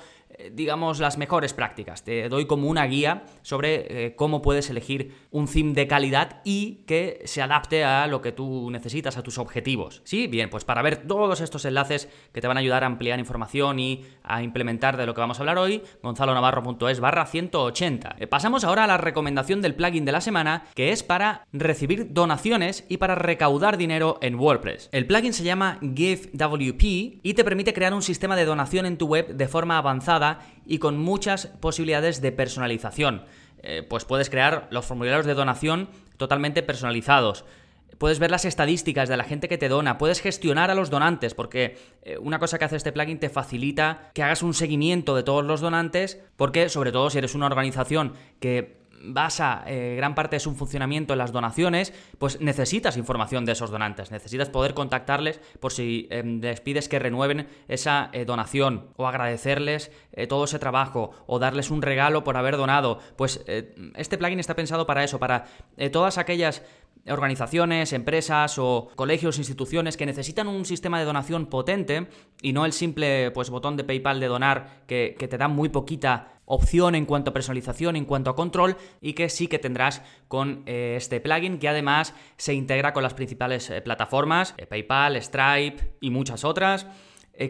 digamos, 0.53 1.01
las 1.01 1.19
mejores 1.19 1.55
prácticas. 1.55 2.05
Te 2.05 2.29
doy 2.29 2.47
como 2.47 2.69
una 2.69 2.85
guía 2.87 3.25
sobre 3.43 4.07
eh, 4.07 4.17
cómo 4.17 4.43
puedes 4.43 4.71
elegir 4.71 5.15
un 5.31 5.47
theme 5.47 5.73
de 5.73 5.87
calidad 5.87 6.41
y 6.45 6.85
que 6.87 7.23
se 7.25 7.43
adapte 7.43 7.85
a 7.85 8.07
lo 8.07 8.21
que 8.21 8.33
tú 8.33 8.71
necesitas, 8.71 9.17
a 9.17 9.23
tus 9.23 9.39
objetivos. 9.39 10.03
Sí, 10.05 10.27
bien, 10.27 10.51
pues 10.51 10.65
para 10.65 10.83
ver 10.83 11.07
todos 11.07 11.41
estos 11.41 11.65
enlaces 11.65 12.09
que 12.33 12.41
te 12.41 12.49
van 12.49 12.57
a 12.57 12.61
ayudar 12.61 12.85
a 12.85 12.87
ampliar 12.87 13.19
información 13.19 13.79
y 13.79 14.05
a 14.23 14.43
implementar 14.43 14.97
de 14.97 15.07
lo 15.07 15.15
que 15.15 15.21
vamos 15.21 15.39
a 15.39 15.43
hablar 15.43 15.59
hoy, 15.59 15.83
gonzalonavarro.es 16.03 17.01
barra 17.01 17.27
180. 17.27 18.17
Eh, 18.19 18.27
pasamos 18.27 18.65
ahora 18.65 18.85
a 18.85 18.89
la 18.89 18.99
recomendación 18.99 19.61
del 19.63 19.75
plugin 19.75 20.05
de 20.05 20.13
la 20.13 20.21
semana, 20.21 20.65
que 20.75 20.93
es 20.93 21.03
para 21.03 21.47
recibir 21.53 22.13
donaciones 22.13 22.85
y 22.89 22.97
para 22.97 23.15
recaudar 23.15 23.77
dinero 23.77 24.19
en 24.21 24.37
WordPress. 24.37 24.89
El 24.93 25.07
plugin 25.07 25.33
se 25.33 25.45
llama 25.45 25.79
GiveWP 25.81 26.83
y 27.23 27.35
te 27.35 27.45
permite 27.45 27.75
crear 27.75 27.95
un 27.95 28.03
sistema 28.03 28.37
de 28.37 28.45
donación 28.45 28.87
en 28.87 28.99
tu 28.99 29.07
web 29.07 29.35
de 29.35 29.49
forma 29.49 29.79
avanzada 29.79 30.24
y 30.67 30.79
con 30.79 30.99
muchas 30.99 31.47
posibilidades 31.47 32.21
de 32.21 32.33
personalización. 32.33 33.25
Eh, 33.63 33.83
pues 33.89 34.05
puedes 34.05 34.29
crear 34.29 34.69
los 34.71 34.85
formularios 34.85 35.25
de 35.25 35.35
donación 35.35 35.89
totalmente 36.17 36.63
personalizados. 36.63 37.45
Puedes 37.99 38.19
ver 38.19 38.31
las 38.31 38.45
estadísticas 38.45 39.09
de 39.09 39.17
la 39.17 39.25
gente 39.25 39.49
que 39.49 39.57
te 39.57 39.69
dona, 39.69 39.99
puedes 39.99 40.21
gestionar 40.21 40.71
a 40.71 40.75
los 40.75 40.91
donantes, 40.91 41.33
porque 41.33 41.79
eh, 42.03 42.19
una 42.19 42.39
cosa 42.39 42.59
que 42.59 42.65
hace 42.65 42.77
este 42.77 42.93
plugin 42.93 43.21
te 43.21 43.31
facilita 43.31 44.11
que 44.13 44.23
hagas 44.23 44.43
un 44.43 44.53
seguimiento 44.53 45.15
de 45.15 45.23
todos 45.23 45.45
los 45.45 45.61
donantes, 45.61 46.21
porque 46.37 46.69
sobre 46.69 46.93
todo 46.93 47.09
si 47.09 47.19
eres 47.19 47.35
una 47.35 47.47
organización 47.47 48.15
que 48.41 48.84
basa 49.01 49.65
eh, 49.67 49.95
gran 49.97 50.15
parte 50.15 50.37
de 50.37 50.41
su 50.41 50.55
funcionamiento 50.55 51.13
en 51.15 51.19
las 51.19 51.33
donaciones, 51.33 51.93
pues 52.19 52.41
necesitas 52.41 52.97
información 52.97 53.45
de 53.45 53.53
esos 53.53 53.71
donantes, 53.71 54.11
necesitas 54.11 54.49
poder 54.49 54.75
contactarles 54.75 55.41
por 55.61 55.73
si 55.73 56.09
em, 56.11 56.41
les 56.41 56.61
pides 56.61 56.89
que 56.89 56.99
renueven 56.99 57.49
esa 57.69 58.11
eh, 58.13 58.25
donación 58.25 58.89
o 58.97 59.07
agradecerles 59.07 59.91
eh, 60.13 60.27
todo 60.27 60.45
ese 60.45 60.59
trabajo 60.59 61.11
o 61.27 61.39
darles 61.39 61.71
un 61.71 61.83
regalo 61.83 62.25
por 62.25 62.37
haber 62.37 62.57
donado. 62.57 62.99
Pues 63.17 63.45
este 63.97 64.19
plugin 64.19 64.41
está 64.41 64.55
pensado 64.55 64.87
para 64.87 65.05
eso, 65.05 65.19
para 65.19 65.47
todas 65.93 66.19
aquellas 66.19 66.63
organizaciones, 67.09 67.93
empresas 67.93 68.59
o 68.59 68.89
colegios, 68.97 69.39
instituciones 69.39 69.97
que 69.97 70.07
necesitan 70.07 70.49
un 70.49 70.65
sistema 70.65 70.99
de 70.99 71.05
donación 71.05 71.47
potente 71.47 72.09
y 72.41 72.53
no 72.53 72.65
el 72.65 72.73
simple 72.73 73.31
pues, 73.33 73.51
botón 73.51 73.77
de 73.77 73.85
PayPal 73.85 74.21
de 74.21 74.27
donar 74.27 74.85
que, 74.87 75.17
te 75.19 75.39
da 75.39 75.49
muy 75.49 75.69
poquita 75.69 76.41
opción 76.47 76.95
en 76.95 77.07
cuanto 77.07 77.31
a 77.31 77.35
personalización, 77.35 77.97
en 77.97 78.05
cuanto 78.05 78.31
a 78.31 78.37
control 78.37 78.77
y 79.01 79.15
que 79.15 79.29
sí 79.29 79.47
que 79.47 79.59
tendrás 79.59 80.03
con 80.29 80.63
eh, 80.67 80.95
este 80.97 81.21
plugin 81.21 81.59
que 81.59 81.69
además 81.69 82.15
se 82.37 82.55
integra 82.55 82.93
con 82.93 83.03
las 83.03 83.15
principales 83.15 83.71
eh, 83.71 83.81
plataformas, 83.81 84.55
eh, 84.59 84.67
PayPal, 84.67 85.21
Stripe 85.23 85.97
y 86.01 86.11
muchas 86.11 86.45
otras. 86.45 86.87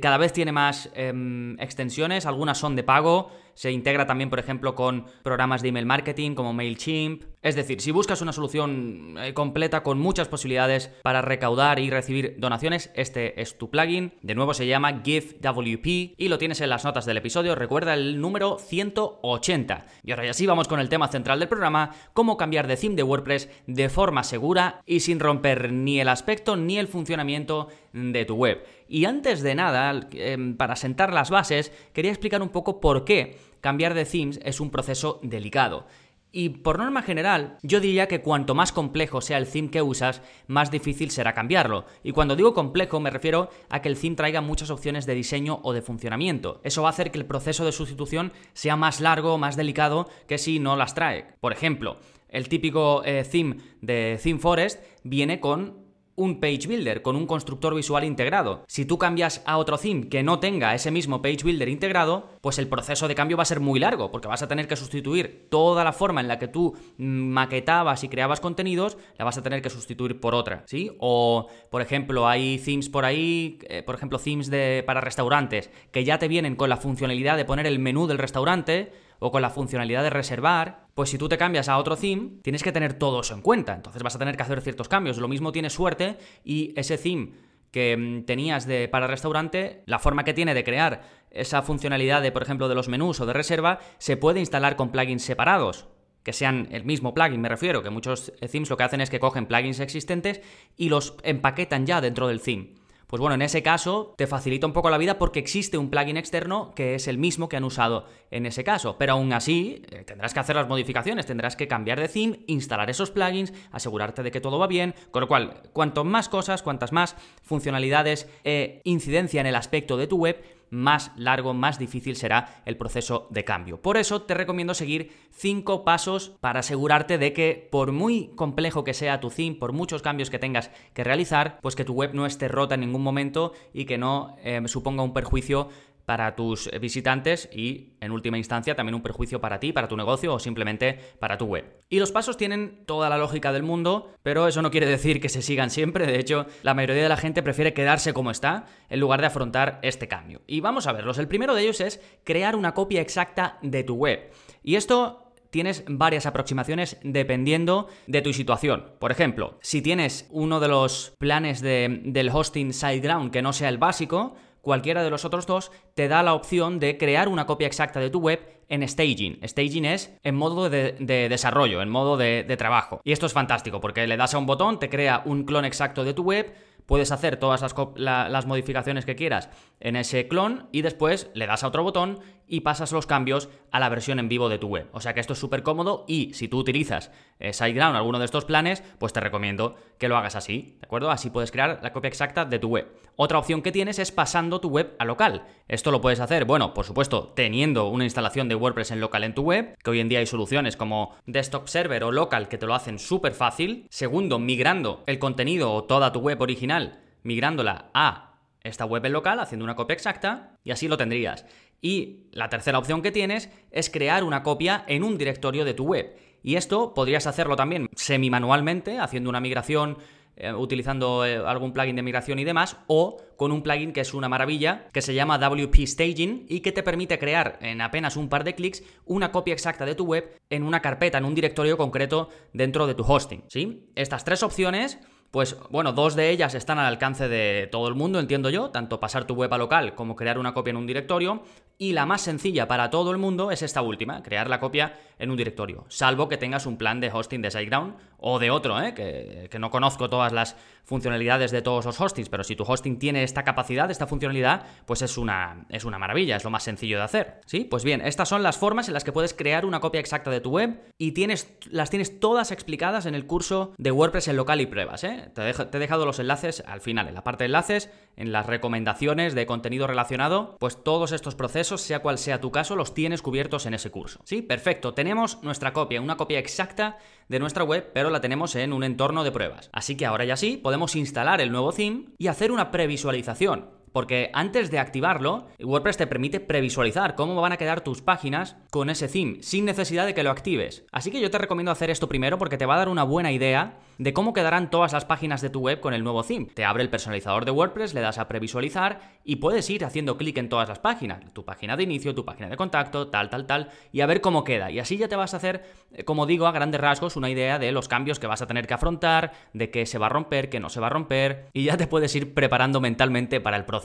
cada 0.01 0.17
vez 0.17 0.33
tiene 0.33 0.53
más 0.53 0.91
em, 0.95 1.61
extensiones, 1.61 2.25
algunas 2.25 2.57
son 2.57 2.75
de 2.75 2.85
pago, 2.85 3.31
se 3.55 3.71
integra 3.71 4.07
también, 4.07 4.31
por 4.31 4.39
ejemplo, 4.39 4.75
con 4.75 5.07
programas 5.23 5.63
de 5.63 5.69
email 5.69 5.87
marketing 5.87 6.35
como 6.35 6.53
MailChimp. 6.53 7.34
Es 7.45 7.57
decir, 7.57 7.83
si 7.83 7.91
buscas 7.91 8.23
una 8.23 8.33
solución 8.33 9.17
eh, 9.19 9.35
completa 9.35 9.83
con 9.83 9.99
muchas 9.99 10.29
posibilidades 10.29 10.91
para 11.03 11.21
recaudar 11.21 11.79
y 11.79 11.91
recibir 11.91 12.37
donaciones, 12.39 12.91
este 12.95 13.39
es 13.43 13.59
tu 13.59 13.69
plugin. 13.69 14.15
De 14.23 14.35
nuevo 14.35 14.55
se 14.55 14.67
llama 14.67 15.03
GiveWP 15.05 16.15
y 16.17 16.29
lo 16.29 16.39
tienes 16.39 16.63
en 16.63 16.71
las 16.71 16.87
notas 16.87 17.05
del 17.05 17.19
episodio. 17.19 17.55
Recuerda 17.55 17.93
el 17.93 18.19
número 18.19 18.57
180. 18.59 19.85
Y 20.05 20.13
ahora 20.13 20.25
ya 20.25 20.33
sí 20.33 20.47
vamos 20.47 20.69
con 20.69 20.81
el 20.81 20.89
tema 20.89 21.09
central 21.09 21.39
del 21.39 21.51
programa, 21.51 21.91
cómo 22.15 22.39
cambiar 22.39 22.67
de 22.67 22.79
theme 22.79 22.97
de 22.97 23.03
WordPress 23.03 23.51
de 23.67 23.91
forma 23.91 24.25
segura 24.25 24.81
y 24.87 25.01
sin 25.01 25.21
romper 25.21 25.71
ni 25.71 26.01
el 26.01 26.09
aspecto 26.09 26.57
ni 26.57 26.79
el 26.79 26.89
funcionamiento 26.89 27.69
de 27.93 28.25
tu 28.25 28.37
web. 28.37 28.65
Y 28.89 29.05
antes 29.05 29.43
de 29.43 29.55
nada, 29.55 30.09
em, 30.13 30.57
para 30.57 30.77
sentar 30.77 31.13
las 31.13 31.29
bases, 31.29 31.73
quería 31.93 32.11
explicar 32.11 32.41
un 32.41 32.49
poco 32.49 32.81
por 32.81 33.05
qué 33.05 33.37
cambiar 33.61 33.95
de 33.95 34.05
themes 34.05 34.41
es 34.45 34.61
un 34.61 34.71
proceso 34.71 35.21
delicado. 35.23 35.87
Y 36.37 36.49
por 36.49 36.79
norma 36.79 37.03
general, 37.03 37.59
yo 37.63 37.79
diría 37.79 38.09
que 38.09 38.21
cuanto 38.21 38.57
más 38.57 38.73
complejo 38.73 39.21
sea 39.21 39.39
el 39.39 39.47
theme 39.47 39.71
que 39.71 39.83
usas, 39.83 40.21
más 40.49 40.69
difícil 40.73 41.13
será 41.13 41.33
cambiarlo. 41.33 41.85
Y 42.03 42.11
cuando 42.11 42.35
digo 42.35 42.55
complejo 42.55 42.99
me 42.99 43.11
refiero 43.11 43.51
a 43.71 43.81
que 43.81 43.89
el 43.89 43.97
theme 43.97 44.17
traiga 44.17 44.41
muchas 44.41 44.71
opciones 44.71 45.07
de 45.07 45.15
diseño 45.15 45.61
o 45.63 45.73
de 45.73 45.81
funcionamiento. 45.81 46.61
Eso 46.65 46.83
va 46.83 46.89
a 46.89 46.91
hacer 46.91 47.13
que 47.13 47.19
el 47.19 47.25
proceso 47.25 47.65
de 47.65 47.71
sustitución 47.71 48.33
sea 48.53 48.75
más 48.75 49.01
largo, 49.01 49.39
más 49.39 49.57
delicado 49.57 50.09
que 50.27 50.39
si 50.39 50.59
no 50.59 50.75
las 50.75 50.95
trae. 50.95 51.37
Por 51.41 51.53
ejemplo, 51.53 51.99
el 52.29 52.49
típico 52.49 53.05
eh, 53.05 53.23
theme 53.23 53.59
de 53.81 54.19
Theme 54.21 54.41
Forest 54.41 54.83
viene 55.05 55.39
con 55.39 55.84
un 56.17 56.41
page 56.41 56.67
builder 56.67 57.03
con 57.03 57.17
un 57.17 57.27
constructor 57.27 57.75
visual 57.75 58.05
integrado. 58.05 58.65
Si 58.67 58.85
tú 58.85 58.99
cambias 58.99 59.43
a 59.47 59.59
otro 59.59 59.79
theme 59.79 60.09
que 60.09 60.23
no 60.23 60.39
tenga 60.39 60.75
ese 60.75 60.91
mismo 60.91 61.23
page 61.23 61.45
builder 61.45 61.69
integrado, 61.69 62.29
pues 62.41 62.59
el 62.59 62.69
proceso 62.69 63.09
de 63.09 63.15
cambio 63.15 63.37
va 63.37 63.43
a 63.43 63.47
ser 63.47 63.61
muy 63.61 63.81
largo, 63.81 64.11
porque 64.11 64.29
vas 64.29 64.43
a 64.43 64.49
tener 64.49 64.69
que 64.69 64.77
sustituir 64.77 65.49
toda 65.51 65.85
la 65.85 65.93
forma 65.93 66.21
en 66.21 66.29
la 66.29 66.39
que 66.39 66.49
tú 66.49 66.77
maquetabas 66.99 68.05
y 68.05 68.09
creabas 68.09 68.41
contenidos, 68.41 68.97
la 69.19 69.25
vas 69.25 69.39
a 69.39 69.43
tener 69.43 69.63
que 69.63 69.71
sustituir 69.71 70.21
por 70.21 70.35
otra, 70.35 70.63
¿sí? 70.67 70.93
O, 70.99 71.49
por 71.71 71.83
ejemplo, 71.83 72.29
hay 72.29 72.59
themes 72.59 72.89
por 72.89 73.05
ahí, 73.05 73.59
eh, 73.69 73.83
por 73.83 73.95
ejemplo, 73.95 74.19
themes 74.19 74.51
de, 74.51 74.83
para 74.87 75.01
restaurantes, 75.01 75.71
que 75.91 76.05
ya 76.05 76.19
te 76.19 76.29
vienen 76.29 76.57
con 76.57 76.69
la 76.69 76.77
funcionalidad 76.77 77.37
de 77.37 77.45
poner 77.45 77.67
el 77.67 77.79
menú 77.79 78.07
del 78.07 78.19
restaurante, 78.19 78.93
o 79.25 79.31
con 79.31 79.41
la 79.41 79.49
funcionalidad 79.49 80.03
de 80.03 80.11
reservar, 80.11 80.87
pues 80.93 81.09
si 81.09 81.17
tú 81.17 81.31
te 81.31 81.39
cambias 81.39 81.71
a 81.71 81.79
otro 81.79 81.97
theme, 81.97 82.43
tienes 82.43 82.63
que 82.63 82.73
tener 82.73 82.93
todo 82.93 83.23
eso 83.23 83.33
en 83.33 83.41
cuenta. 83.41 83.73
Entonces 83.73 84.03
vas 84.03 84.15
a 84.15 84.19
tener 84.19 84.37
que 84.37 84.43
hacer 84.43 84.61
ciertos 84.61 84.87
cambios. 84.87 85.17
Lo 85.17 85.29
mismo 85.29 85.51
tienes 85.51 85.73
suerte 85.73 86.19
y 86.45 86.75
ese 86.77 86.99
theme 86.99 87.33
que 87.71 87.97
mm, 87.97 88.27
tenías 88.27 88.67
de, 88.67 88.87
para 88.87 89.07
restaurante, 89.07 89.83
la 89.87 89.99
forma 89.99 90.25
que 90.25 90.35
tiene 90.35 90.53
de 90.53 90.63
crear 90.63 91.09
esa 91.31 91.63
funcionalidad 91.63 92.21
de, 92.21 92.33
por 92.33 92.43
ejemplo, 92.43 92.69
de 92.69 92.75
los 92.75 92.89
menús 92.89 93.19
o 93.19 93.25
de 93.25 93.33
reserva, 93.33 93.79
se 93.97 94.19
puede 94.19 94.41
instalar 94.41 94.77
con 94.77 94.93
plugins 94.93 95.23
separados 95.23 95.89
que 96.23 96.35
sean 96.35 96.69
el 96.71 96.85
mismo 96.85 97.15
plugin, 97.15 97.41
me 97.41 97.49
refiero, 97.49 97.83
que 97.83 97.91
muchos 97.91 98.33
themes 98.51 98.69
lo 98.69 98.77
que 98.77 98.83
hacen 98.83 99.01
es 99.01 99.09
que 99.09 99.21
cogen 99.21 99.47
plugins 99.47 99.81
existentes 99.81 100.43
y 100.77 100.91
los 100.91 101.17
empaquetan 101.23 101.87
ya 101.87 102.03
dentro 102.03 102.29
del 102.29 102.43
theme. 102.43 102.75
Pues 103.15 103.21
bueno, 103.21 103.37
en 103.37 103.43
ese 103.43 103.63
caso 103.63 104.13
te 104.17 104.27
facilita 104.27 104.67
un 104.67 104.73
poco 104.73 104.91
la 104.91 104.99
vida 104.99 105.19
porque 105.19 105.39
existe 105.39 105.79
un 105.79 105.89
plugin 105.89 106.17
externo 106.17 106.73
que 106.75 106.97
es 106.97 107.07
el 107.07 107.17
mismo 107.17 107.49
que 107.49 107.57
han 107.57 107.63
usado 107.63 108.09
en 108.33 108.45
ese 108.45 108.65
caso. 108.65 108.97
Pero 108.99 109.13
aún 109.13 109.33
así, 109.33 109.83
eh, 109.93 110.03
tendrás 110.03 110.35
que 110.35 110.41
hacer 110.41 110.57
las 110.57 110.67
modificaciones, 110.67 111.25
tendrás 111.25 111.55
que 111.55 111.69
cambiar 111.69 112.01
de 112.01 112.09
theme, 112.09 112.41
instalar 112.49 112.91
esos 112.91 113.13
plugins, 113.13 113.53
asegurarte 113.71 114.25
de 114.25 114.33
que 114.33 114.41
todo 114.41 114.59
va 114.59 114.67
bien. 114.67 114.97
Con 115.13 115.21
lo 115.21 115.29
cual, 115.29 115.63
cuanto 115.73 116.03
más 116.03 116.29
cosas, 116.29 116.65
cuantas 116.65 116.91
más 116.91 117.15
funcionalidades 117.45 118.29
e 118.43 118.81
incidencia 118.83 119.41
en 119.41 119.47
el 119.47 119.55
aspecto 119.55 119.97
de 119.97 120.09
tu 120.09 120.17
web, 120.17 120.43
más 120.75 121.13
largo, 121.17 121.55
más 121.55 121.79
difícil 121.79 122.17
será 122.17 122.63
el 122.67 122.77
proceso 122.77 123.29
de 123.31 123.45
cambio. 123.45 123.81
Por 123.81 123.97
eso 123.97 124.23
te 124.23 124.35
recomiendo 124.35 124.75
seguir 124.75 125.13
cinco 125.31 125.85
pasos 125.85 126.33
para 126.41 126.61
asegurarte 126.61 127.17
de 127.19 127.33
que 127.33 127.69
por 127.71 127.93
muy 127.93 128.33
complejo 128.35 128.85
que 128.85 128.95
sea 128.95 129.21
tu 129.21 129.31
theme, 129.31 129.57
por 129.57 129.73
muchos 129.73 130.03
cambios 130.03 130.31
que 130.31 130.39
tengas 130.39 130.71
que 130.93 131.05
realizar, 131.05 131.59
pues 131.63 131.77
que 131.77 131.85
tu 131.85 131.95
web 131.95 132.11
no 132.15 132.27
esté 132.27 132.49
rota 132.49 132.75
en 132.75 132.81
ningún 132.81 133.03
momento 133.03 133.53
y 133.73 133.85
que 133.85 133.99
no 133.99 134.37
eh, 134.43 134.61
suponga 134.67 135.03
un 135.03 135.13
perjuicio 135.13 135.69
para 136.05 136.37
tus 136.37 136.71
visitantes 136.81 137.49
y, 137.53 137.95
en 138.01 138.13
última 138.13 138.39
instancia, 138.39 138.75
también 138.75 138.95
un 138.95 139.03
perjuicio 139.03 139.41
para 139.41 139.61
ti, 139.61 139.73
para 139.73 139.89
tu 139.89 139.97
negocio 139.97 140.35
o 140.35 140.39
simplemente 140.39 140.99
para 141.19 141.39
tu 141.39 141.47
web. 141.47 141.81
Y 141.89 141.99
los 141.99 142.13
pasos 142.13 142.37
tienen 142.37 142.85
toda 142.87 143.09
la 143.09 143.19
lógica 143.19 143.53
del 143.53 143.63
mundo, 143.63 144.13
pero 144.23 144.47
eso 144.47 144.63
no 144.63 144.71
quiere 144.71 144.87
decir 144.87 145.21
que 145.21 145.29
se 145.29 145.43
sigan 145.43 145.71
siempre. 145.71 146.07
De 146.07 146.19
hecho, 146.19 146.47
la 146.63 146.75
mayoría 146.75 147.03
de 147.03 147.09
la 147.09 147.17
gente 147.17 147.43
prefiere 147.43 147.75
quedarse 147.75 148.13
como 148.13 148.31
está 148.31 148.67
en 148.89 149.01
lugar 149.01 149.21
de 149.21 149.27
afrontar 149.27 149.79
este 149.83 150.09
cambio. 150.09 150.43
Y 150.47 150.61
vamos 150.61 150.87
a 150.87 150.93
verlos. 150.93 151.19
El 151.19 151.29
primero 151.29 151.55
de 151.55 151.63
ellos 151.63 151.81
es 151.81 152.01
crear 152.25 152.57
una 152.57 152.75
copia 152.75 153.01
exacta 153.01 153.59
de 153.63 153.85
tu 153.85 153.95
web. 153.95 154.31
Y 154.63 154.77
esto 154.77 155.25
tienes 155.55 155.85
varias 155.87 156.27
aproximaciones 156.27 156.99
dependiendo 157.05 157.87
de 158.09 158.23
tu 158.23 158.33
situación. 158.33 158.91
Por 158.99 159.13
ejemplo, 159.13 159.57
si 159.61 159.83
tienes 159.83 160.27
uno 160.31 160.59
de 160.59 160.67
los 160.67 161.15
planes 161.19 161.61
del 161.61 162.31
hosting 162.33 162.73
SiteGround 162.73 163.31
que 163.31 163.41
no 163.41 163.53
sea 163.53 163.69
el 163.69 163.79
básico, 163.79 164.35
cualquiera 164.65 165.05
de 165.05 165.11
los 165.11 165.25
otros 165.25 165.47
dos 165.47 165.71
te 165.95 166.09
da 166.09 166.23
la 166.23 166.35
opción 166.35 166.81
de 166.81 166.99
crear 166.99 167.29
una 167.29 167.47
copia 167.47 167.67
exacta 167.67 168.01
de 168.01 168.11
tu 168.11 168.19
web 168.19 168.55
en 168.69 168.87
staging. 168.89 169.39
Staging 169.47 169.85
es 169.85 170.17
en 170.23 170.35
modo 170.35 170.71
de, 170.71 170.97
desarrollo, 171.29 171.83
en 171.83 171.89
modo 171.89 172.17
de, 172.17 172.57
trabajo. 172.59 173.01
Y 173.05 173.13
esto 173.13 173.27
es 173.27 173.33
fantástico 173.33 173.81
porque 173.81 174.07
le 174.07 174.17
das 174.17 174.35
a 174.35 174.39
un 174.39 174.47
botón, 174.47 174.79
te 174.79 174.89
crea 174.89 175.23
un 175.25 175.45
clon 175.45 175.65
exacto 175.65 176.05
de 176.05 176.15
tu 176.15 176.23
web, 176.23 176.53
puedes 176.87 177.13
hacer 177.13 177.37
todas 177.37 177.63
las, 177.97 178.47
modificaciones 178.47 179.05
que 179.05 179.17
quieras 179.17 179.49
en 179.81 179.97
ese 179.97 180.29
clon 180.29 180.69
y 180.73 180.83
después 180.83 181.31
le 181.35 181.47
das 181.47 181.65
a 181.65 181.69
otro 181.69 181.83
botón 181.83 182.21
y 182.47 182.61
pasas 182.61 182.93
los 182.93 183.07
cambios 183.07 183.49
a 183.71 183.81
la 183.81 183.89
versión 183.89 184.19
en 184.19 184.29
vivo 184.29 184.49
de 184.49 184.59
tu 184.59 184.69
web. 184.69 184.89
O 184.93 185.01
sea 185.01 185.15
que 185.15 185.21
esto 185.21 185.33
es 185.33 185.39
súper 185.39 185.63
cómodo 185.63 186.05
y 186.07 186.33
si 186.35 186.49
tú 186.49 186.59
utilizas 186.59 187.11
eh, 187.39 187.53
SiteGround, 187.53 187.97
alguno 187.97 188.19
de 188.19 188.25
estos 188.25 188.45
planes, 188.45 188.83
pues 188.99 189.13
te 189.13 189.21
recomiendo 189.21 189.77
que 189.99 190.09
lo 190.09 190.17
hagas 190.17 190.37
así, 190.37 190.77
¿de 190.81 190.87
acuerdo? 190.87 191.11
Así 191.11 191.31
puedes 191.31 191.51
crear 191.51 191.81
la 191.83 191.93
copia 191.93 192.09
exacta 192.09 192.45
de 192.45 192.59
tu 192.59 192.69
web. 192.69 192.89
Otra 193.17 193.39
opción 193.39 193.63
que 193.63 193.73
tienes 193.73 193.99
es 193.99 194.11
pasando 194.13 194.61
tu 194.61 194.69
web 194.69 194.97
a 194.99 195.05
local. 195.05 195.47
Esto 195.69 195.91
lo 195.91 196.01
puedes 196.01 196.21
hacer, 196.21 196.45
bueno, 196.45 196.75
por 196.75 196.85
supuesto, 196.85 197.33
teniendo 197.37 197.89
una 197.89 198.05
instalación 198.05 198.49
de 198.49 198.57
WordPress 198.57 198.91
en 198.91 199.01
local 199.01 199.25
en 199.25 199.35
tu 199.35 199.43
web, 199.43 199.77
que 199.83 199.91
hoy 199.91 200.01
en 200.01 200.09
día 200.09 200.19
hay 200.19 200.27
soluciones 200.27 200.77
como 200.77 201.15
Desktop 201.27 201.69
Server 201.69 202.05
o 202.05 202.13
Local 202.13 202.49
que 202.49 202.59
te 202.59 202.67
lo 202.67 202.75
hacen 202.75 202.99
súper 202.99 203.33
fácil. 203.33 203.87
Segundo, 203.91 204.39
migrando 204.39 205.05
el 205.07 205.19
contenido 205.19 205.73
o 205.73 205.85
toda 205.85 206.13
tu 206.13 206.21
web 206.21 206.41
original, 206.41 207.01
migrándola 207.23 207.91
a 207.95 208.34
esta 208.65 208.87
web 208.87 209.05
en 209.05 209.13
local, 209.13 209.39
haciendo 209.39 209.65
una 209.65 209.77
copia 209.77 209.95
exacta, 209.95 210.59
y 210.65 210.73
así 210.73 210.89
lo 210.89 210.97
tendrías. 210.97 211.47
Y 211.81 212.25
la 212.33 212.49
tercera 212.49 212.79
opción 212.79 213.03
que 213.03 213.13
tienes 213.13 213.51
es 213.71 213.91
crear 213.91 214.25
una 214.25 214.43
copia 214.43 214.85
en 214.89 215.05
un 215.05 215.19
directorio 215.19 215.65
de 215.65 215.75
tu 215.75 215.85
web. 215.85 216.17
Y 216.43 216.57
esto 216.57 216.95
podrías 216.95 217.27
hacerlo 217.27 217.57
también 217.57 217.89
semi-manualmente, 217.95 218.99
haciendo 218.99 219.31
una 219.31 219.41
migración, 219.41 219.99
eh, 220.37 220.53
utilizando 220.53 221.25
eh, 221.25 221.37
algún 221.37 221.73
plugin 221.73 221.95
de 221.95 222.03
migración 222.03 222.39
y 222.39 222.45
demás, 222.45 222.77
o 222.87 223.19
con 223.37 223.53
un 223.53 223.63
plugin 223.63 223.93
que 223.93 224.01
es 224.01 224.15
una 224.15 224.29
maravilla, 224.29 224.89
que 224.93 225.01
se 225.01 225.15
llama 225.15 225.39
WP 225.39 225.87
Staging 225.87 226.47
y 226.49 226.61
que 226.61 226.73
te 226.73 226.83
permite 226.83 227.19
crear 227.19 227.59
en 227.61 227.81
apenas 227.81 228.17
un 228.17 228.29
par 228.29 228.45
de 228.45 228.55
clics 228.55 228.83
una 229.05 229.31
copia 229.31 229.55
exacta 229.55 229.87
de 229.87 229.95
tu 229.95 230.07
web 230.07 230.37
en 230.51 230.65
una 230.65 230.83
carpeta, 230.83 231.19
en 231.19 231.25
un 231.25 231.35
directorio 231.35 231.77
concreto 231.77 232.31
dentro 232.53 232.87
de 232.87 232.95
tu 232.95 233.05
hosting. 233.05 233.45
¿sí? 233.47 233.87
Estas 233.95 234.25
tres 234.25 234.43
opciones 234.43 234.99
pues 235.35 235.57
bueno, 235.69 235.93
dos 235.93 236.15
de 236.15 236.31
ellas 236.31 236.55
están 236.55 236.79
al 236.79 236.87
alcance 236.87 237.27
de 237.27 237.67
todo 237.67 237.89
el 237.89 237.97
mundo, 237.97 238.21
entiendo 238.21 238.51
yo, 238.51 238.71
tanto 238.71 239.01
pasar 239.01 239.25
tu 239.25 239.35
web 239.35 239.53
a 239.53 239.59
local 239.59 239.97
como 239.97 240.15
crear 240.15 240.39
una 240.39 240.55
copia 240.55 240.71
en 240.71 240.77
un 240.77 240.87
directorio. 240.87 241.43
Y 241.77 241.93
la 241.93 242.07
más 242.07 242.21
sencilla 242.21 242.69
para 242.69 242.89
todo 242.89 243.11
el 243.11 243.19
mundo 243.19 243.51
es 243.51 243.61
esta 243.63 243.83
última, 243.83 244.23
crear 244.23 244.49
la 244.49 244.61
copia 244.61 244.97
en 245.19 245.33
un 245.33 245.37
directorio, 245.37 245.87
salvo 245.89 246.29
que 246.29 246.37
tengas 246.37 246.67
un 246.67 246.77
plan 246.77 247.01
de 247.01 247.11
hosting 247.11 247.43
de 247.43 247.51
SiteGround 247.51 247.97
o 248.19 248.39
de 248.39 248.51
otro, 248.51 248.81
¿eh? 248.81 248.95
que, 248.95 249.49
que, 249.51 249.59
no 249.59 249.71
conozco 249.71 250.09
todas 250.09 250.33
las 250.33 250.57
funcionalidades 250.85 251.51
de 251.51 251.63
todos 251.63 251.85
los 251.85 252.01
hostings, 252.01 252.29
pero 252.29 252.45
si 252.45 252.57
tu 252.57 252.65
hosting 252.65 252.99
tiene 252.99 253.23
esta 253.23 253.43
capacidad, 253.43 253.91
esta 253.91 254.07
funcionalidad, 254.07 254.65
pues 254.87 255.03
es 255.03 255.19
una, 255.19 255.67
es 255.69 255.85
una 255.85 255.99
maravilla, 255.99 256.37
es 256.37 256.45
lo 256.45 256.51
más 256.51 256.63
sencillo 256.63 256.99
de 256.99 257.05
hacer. 257.05 257.41
¿Sí? 257.47 257.67
Pues 257.69 257.85
bien, 257.85 258.01
estas 258.01 258.29
son 258.29 258.43
las 258.43 258.57
formas 258.57 258.89
en 258.89 258.95
las 258.95 259.05
que 259.05 259.13
puedes 259.13 259.35
crear 259.35 259.67
una 259.67 259.81
copia 259.81 260.01
exacta 260.01 260.31
de 260.31 260.41
tu 260.41 260.51
web 260.51 260.81
y 260.97 261.13
tienes, 261.13 261.55
las 261.71 261.91
tienes 261.91 262.21
todas 262.21 262.51
explicadas 262.51 263.07
en 263.07 263.15
el 263.15 263.27
curso 263.27 263.73
de 263.79 263.91
WordPress 263.91 264.29
en 264.29 264.37
local 264.37 264.61
y 264.61 264.67
pruebas. 264.67 265.05
¿eh? 265.05 265.24
Te, 265.33 265.53
te 265.53 265.77
he 265.77 265.81
dejado 265.81 266.07
los 266.07 266.19
enlaces 266.19 266.63
al 266.67 266.81
final, 266.81 267.09
en 267.09 267.15
la 267.15 267.25
parte 267.25 267.45
de 267.45 267.47
enlaces, 267.47 267.91
en 268.17 268.33
las 268.33 268.47
recomendaciones 268.47 269.35
de 269.35 269.47
contenido 269.47 269.87
relacionado, 269.87 270.57
pues 270.61 270.83
todos 270.83 271.13
estos 271.13 271.35
procesos, 271.35 271.81
sea 271.81 272.01
cual 272.01 272.19
sea 272.19 272.41
tu 272.41 272.51
caso, 272.51 272.77
los 272.77 272.95
tienes 272.95 273.23
cubiertos 273.23 273.67
en 273.67 273.75
ese 273.75 273.91
curso. 273.91 274.21
¿Sí? 274.25 274.43
Perfecto, 274.43 274.95
tenemos 274.95 275.43
nuestra 275.43 275.73
copia, 275.73 276.01
una 276.01 276.17
copia 276.17 276.39
exacta 276.39 276.99
de 277.29 277.39
nuestra 277.39 277.65
web, 277.65 277.91
pero 277.93 278.11
la 278.11 278.21
tenemos 278.21 278.55
en 278.57 278.73
un 278.73 278.85
entorno 278.85 279.25
de 279.25 279.33
pruebas. 279.33 279.71
Así 279.73 279.97
que 279.97 280.07
ahora 280.07 280.25
ya 280.25 280.37
sí, 280.37 280.57
podemos 280.57 280.97
instalar 280.97 281.41
el 281.41 281.53
nuevo 281.53 281.73
theme 281.73 282.07
y 282.19 282.29
hacer 282.29 282.53
una 282.53 282.71
previsualización. 282.71 283.84
Porque 283.95 284.31
antes 284.33 284.73
de 284.73 284.81
activarlo, 284.81 285.47
WordPress 285.63 285.99
te 285.99 286.09
permite 286.09 286.41
previsualizar 286.41 287.15
cómo 287.15 287.41
van 287.41 287.53
a 287.53 287.57
quedar 287.59 287.83
tus 287.83 288.03
páginas 288.03 288.57
con 288.73 288.91
ese 288.91 289.07
theme, 289.07 289.41
sin 289.41 289.65
necesidad 289.65 290.05
de 290.05 290.15
que 290.15 290.25
lo 290.25 290.33
actives. 290.33 290.85
Así 290.91 291.13
que 291.13 291.21
yo 291.21 291.31
te 291.31 291.39
recomiendo 291.39 291.71
hacer 291.71 291.91
esto 291.91 292.09
primero 292.09 292.37
porque 292.37 292.59
te 292.59 292.67
va 292.67 292.75
a 292.75 292.79
dar 292.79 292.89
una 292.89 293.05
buena 293.05 293.31
idea 293.31 293.79
de 293.99 294.13
cómo 294.13 294.33
quedarán 294.33 294.69
todas 294.69 294.93
las 294.93 295.05
páginas 295.05 295.43
de 295.43 295.51
tu 295.51 295.61
web 295.61 295.79
con 295.79 295.95
el 295.95 296.03
nuevo 296.03 296.25
theme. 296.25 296.47
Te 296.47 296.65
abre 296.65 296.83
el 296.83 296.91
personalizador 296.91 297.45
de 297.45 297.53
WordPress, 297.53 297.95
le 297.95 298.01
das 298.01 298.19
a 298.19 298.27
previsualizar 298.27 298.99
y 299.23 299.37
puedes 299.37 299.71
ir 299.71 299.85
haciendo 299.85 300.17
clic 300.17 300.39
en 300.39 300.49
todas 300.49 300.69
las 300.69 300.81
páginas. 300.81 301.21
Tu 301.33 301.45
página 301.45 301.77
de 301.77 301.85
inicio, 301.85 302.17
tu 302.17 302.25
página 302.25 302.49
de 302.49 302.57
contacto, 302.57 303.07
tal, 303.07 303.31
tal, 303.31 303.47
tal, 303.47 303.71
y 303.93 304.01
a 304.01 304.07
ver 304.07 304.21
cómo 304.21 304.43
queda. 304.43 304.73
Y 304.73 304.81
así 304.81 304.97
ya 304.97 305.07
te 305.07 305.15
vas 305.15 305.35
a 305.35 305.37
hacer, 305.37 305.63
eh, 305.93 306.03
como 306.03 306.27
digo, 306.27 306.49
a 306.49 306.53
grandes 306.53 306.81
rasgos 306.81 307.15
una 307.15 307.31
idea 307.31 307.61
de 307.61 307.71
los 307.71 307.87
cambios 307.87 308.19
que 308.19 308.27
vas 308.27 308.43
a 308.43 308.49
tener 308.49 308.67
que 308.67 308.75
afrontar, 308.75 309.31
de 309.53 309.71
qué 309.71 309.87
se 309.87 309.99
va 309.99 310.07
a 310.07 310.09
romper, 310.09 310.51
qué 310.51 310.59
no 310.59 310.69
se 310.69 310.81
va 310.81 310.89
a 310.89 310.91
romper, 310.91 311.47
y 311.53 311.63
ya 311.63 311.77
te 311.77 311.87
puedes 311.87 312.13
ir 312.17 312.35
preparando 312.35 312.81
mentalmente 312.81 313.41
para 313.41 313.57
el 313.57 313.65
proceso 313.65 313.84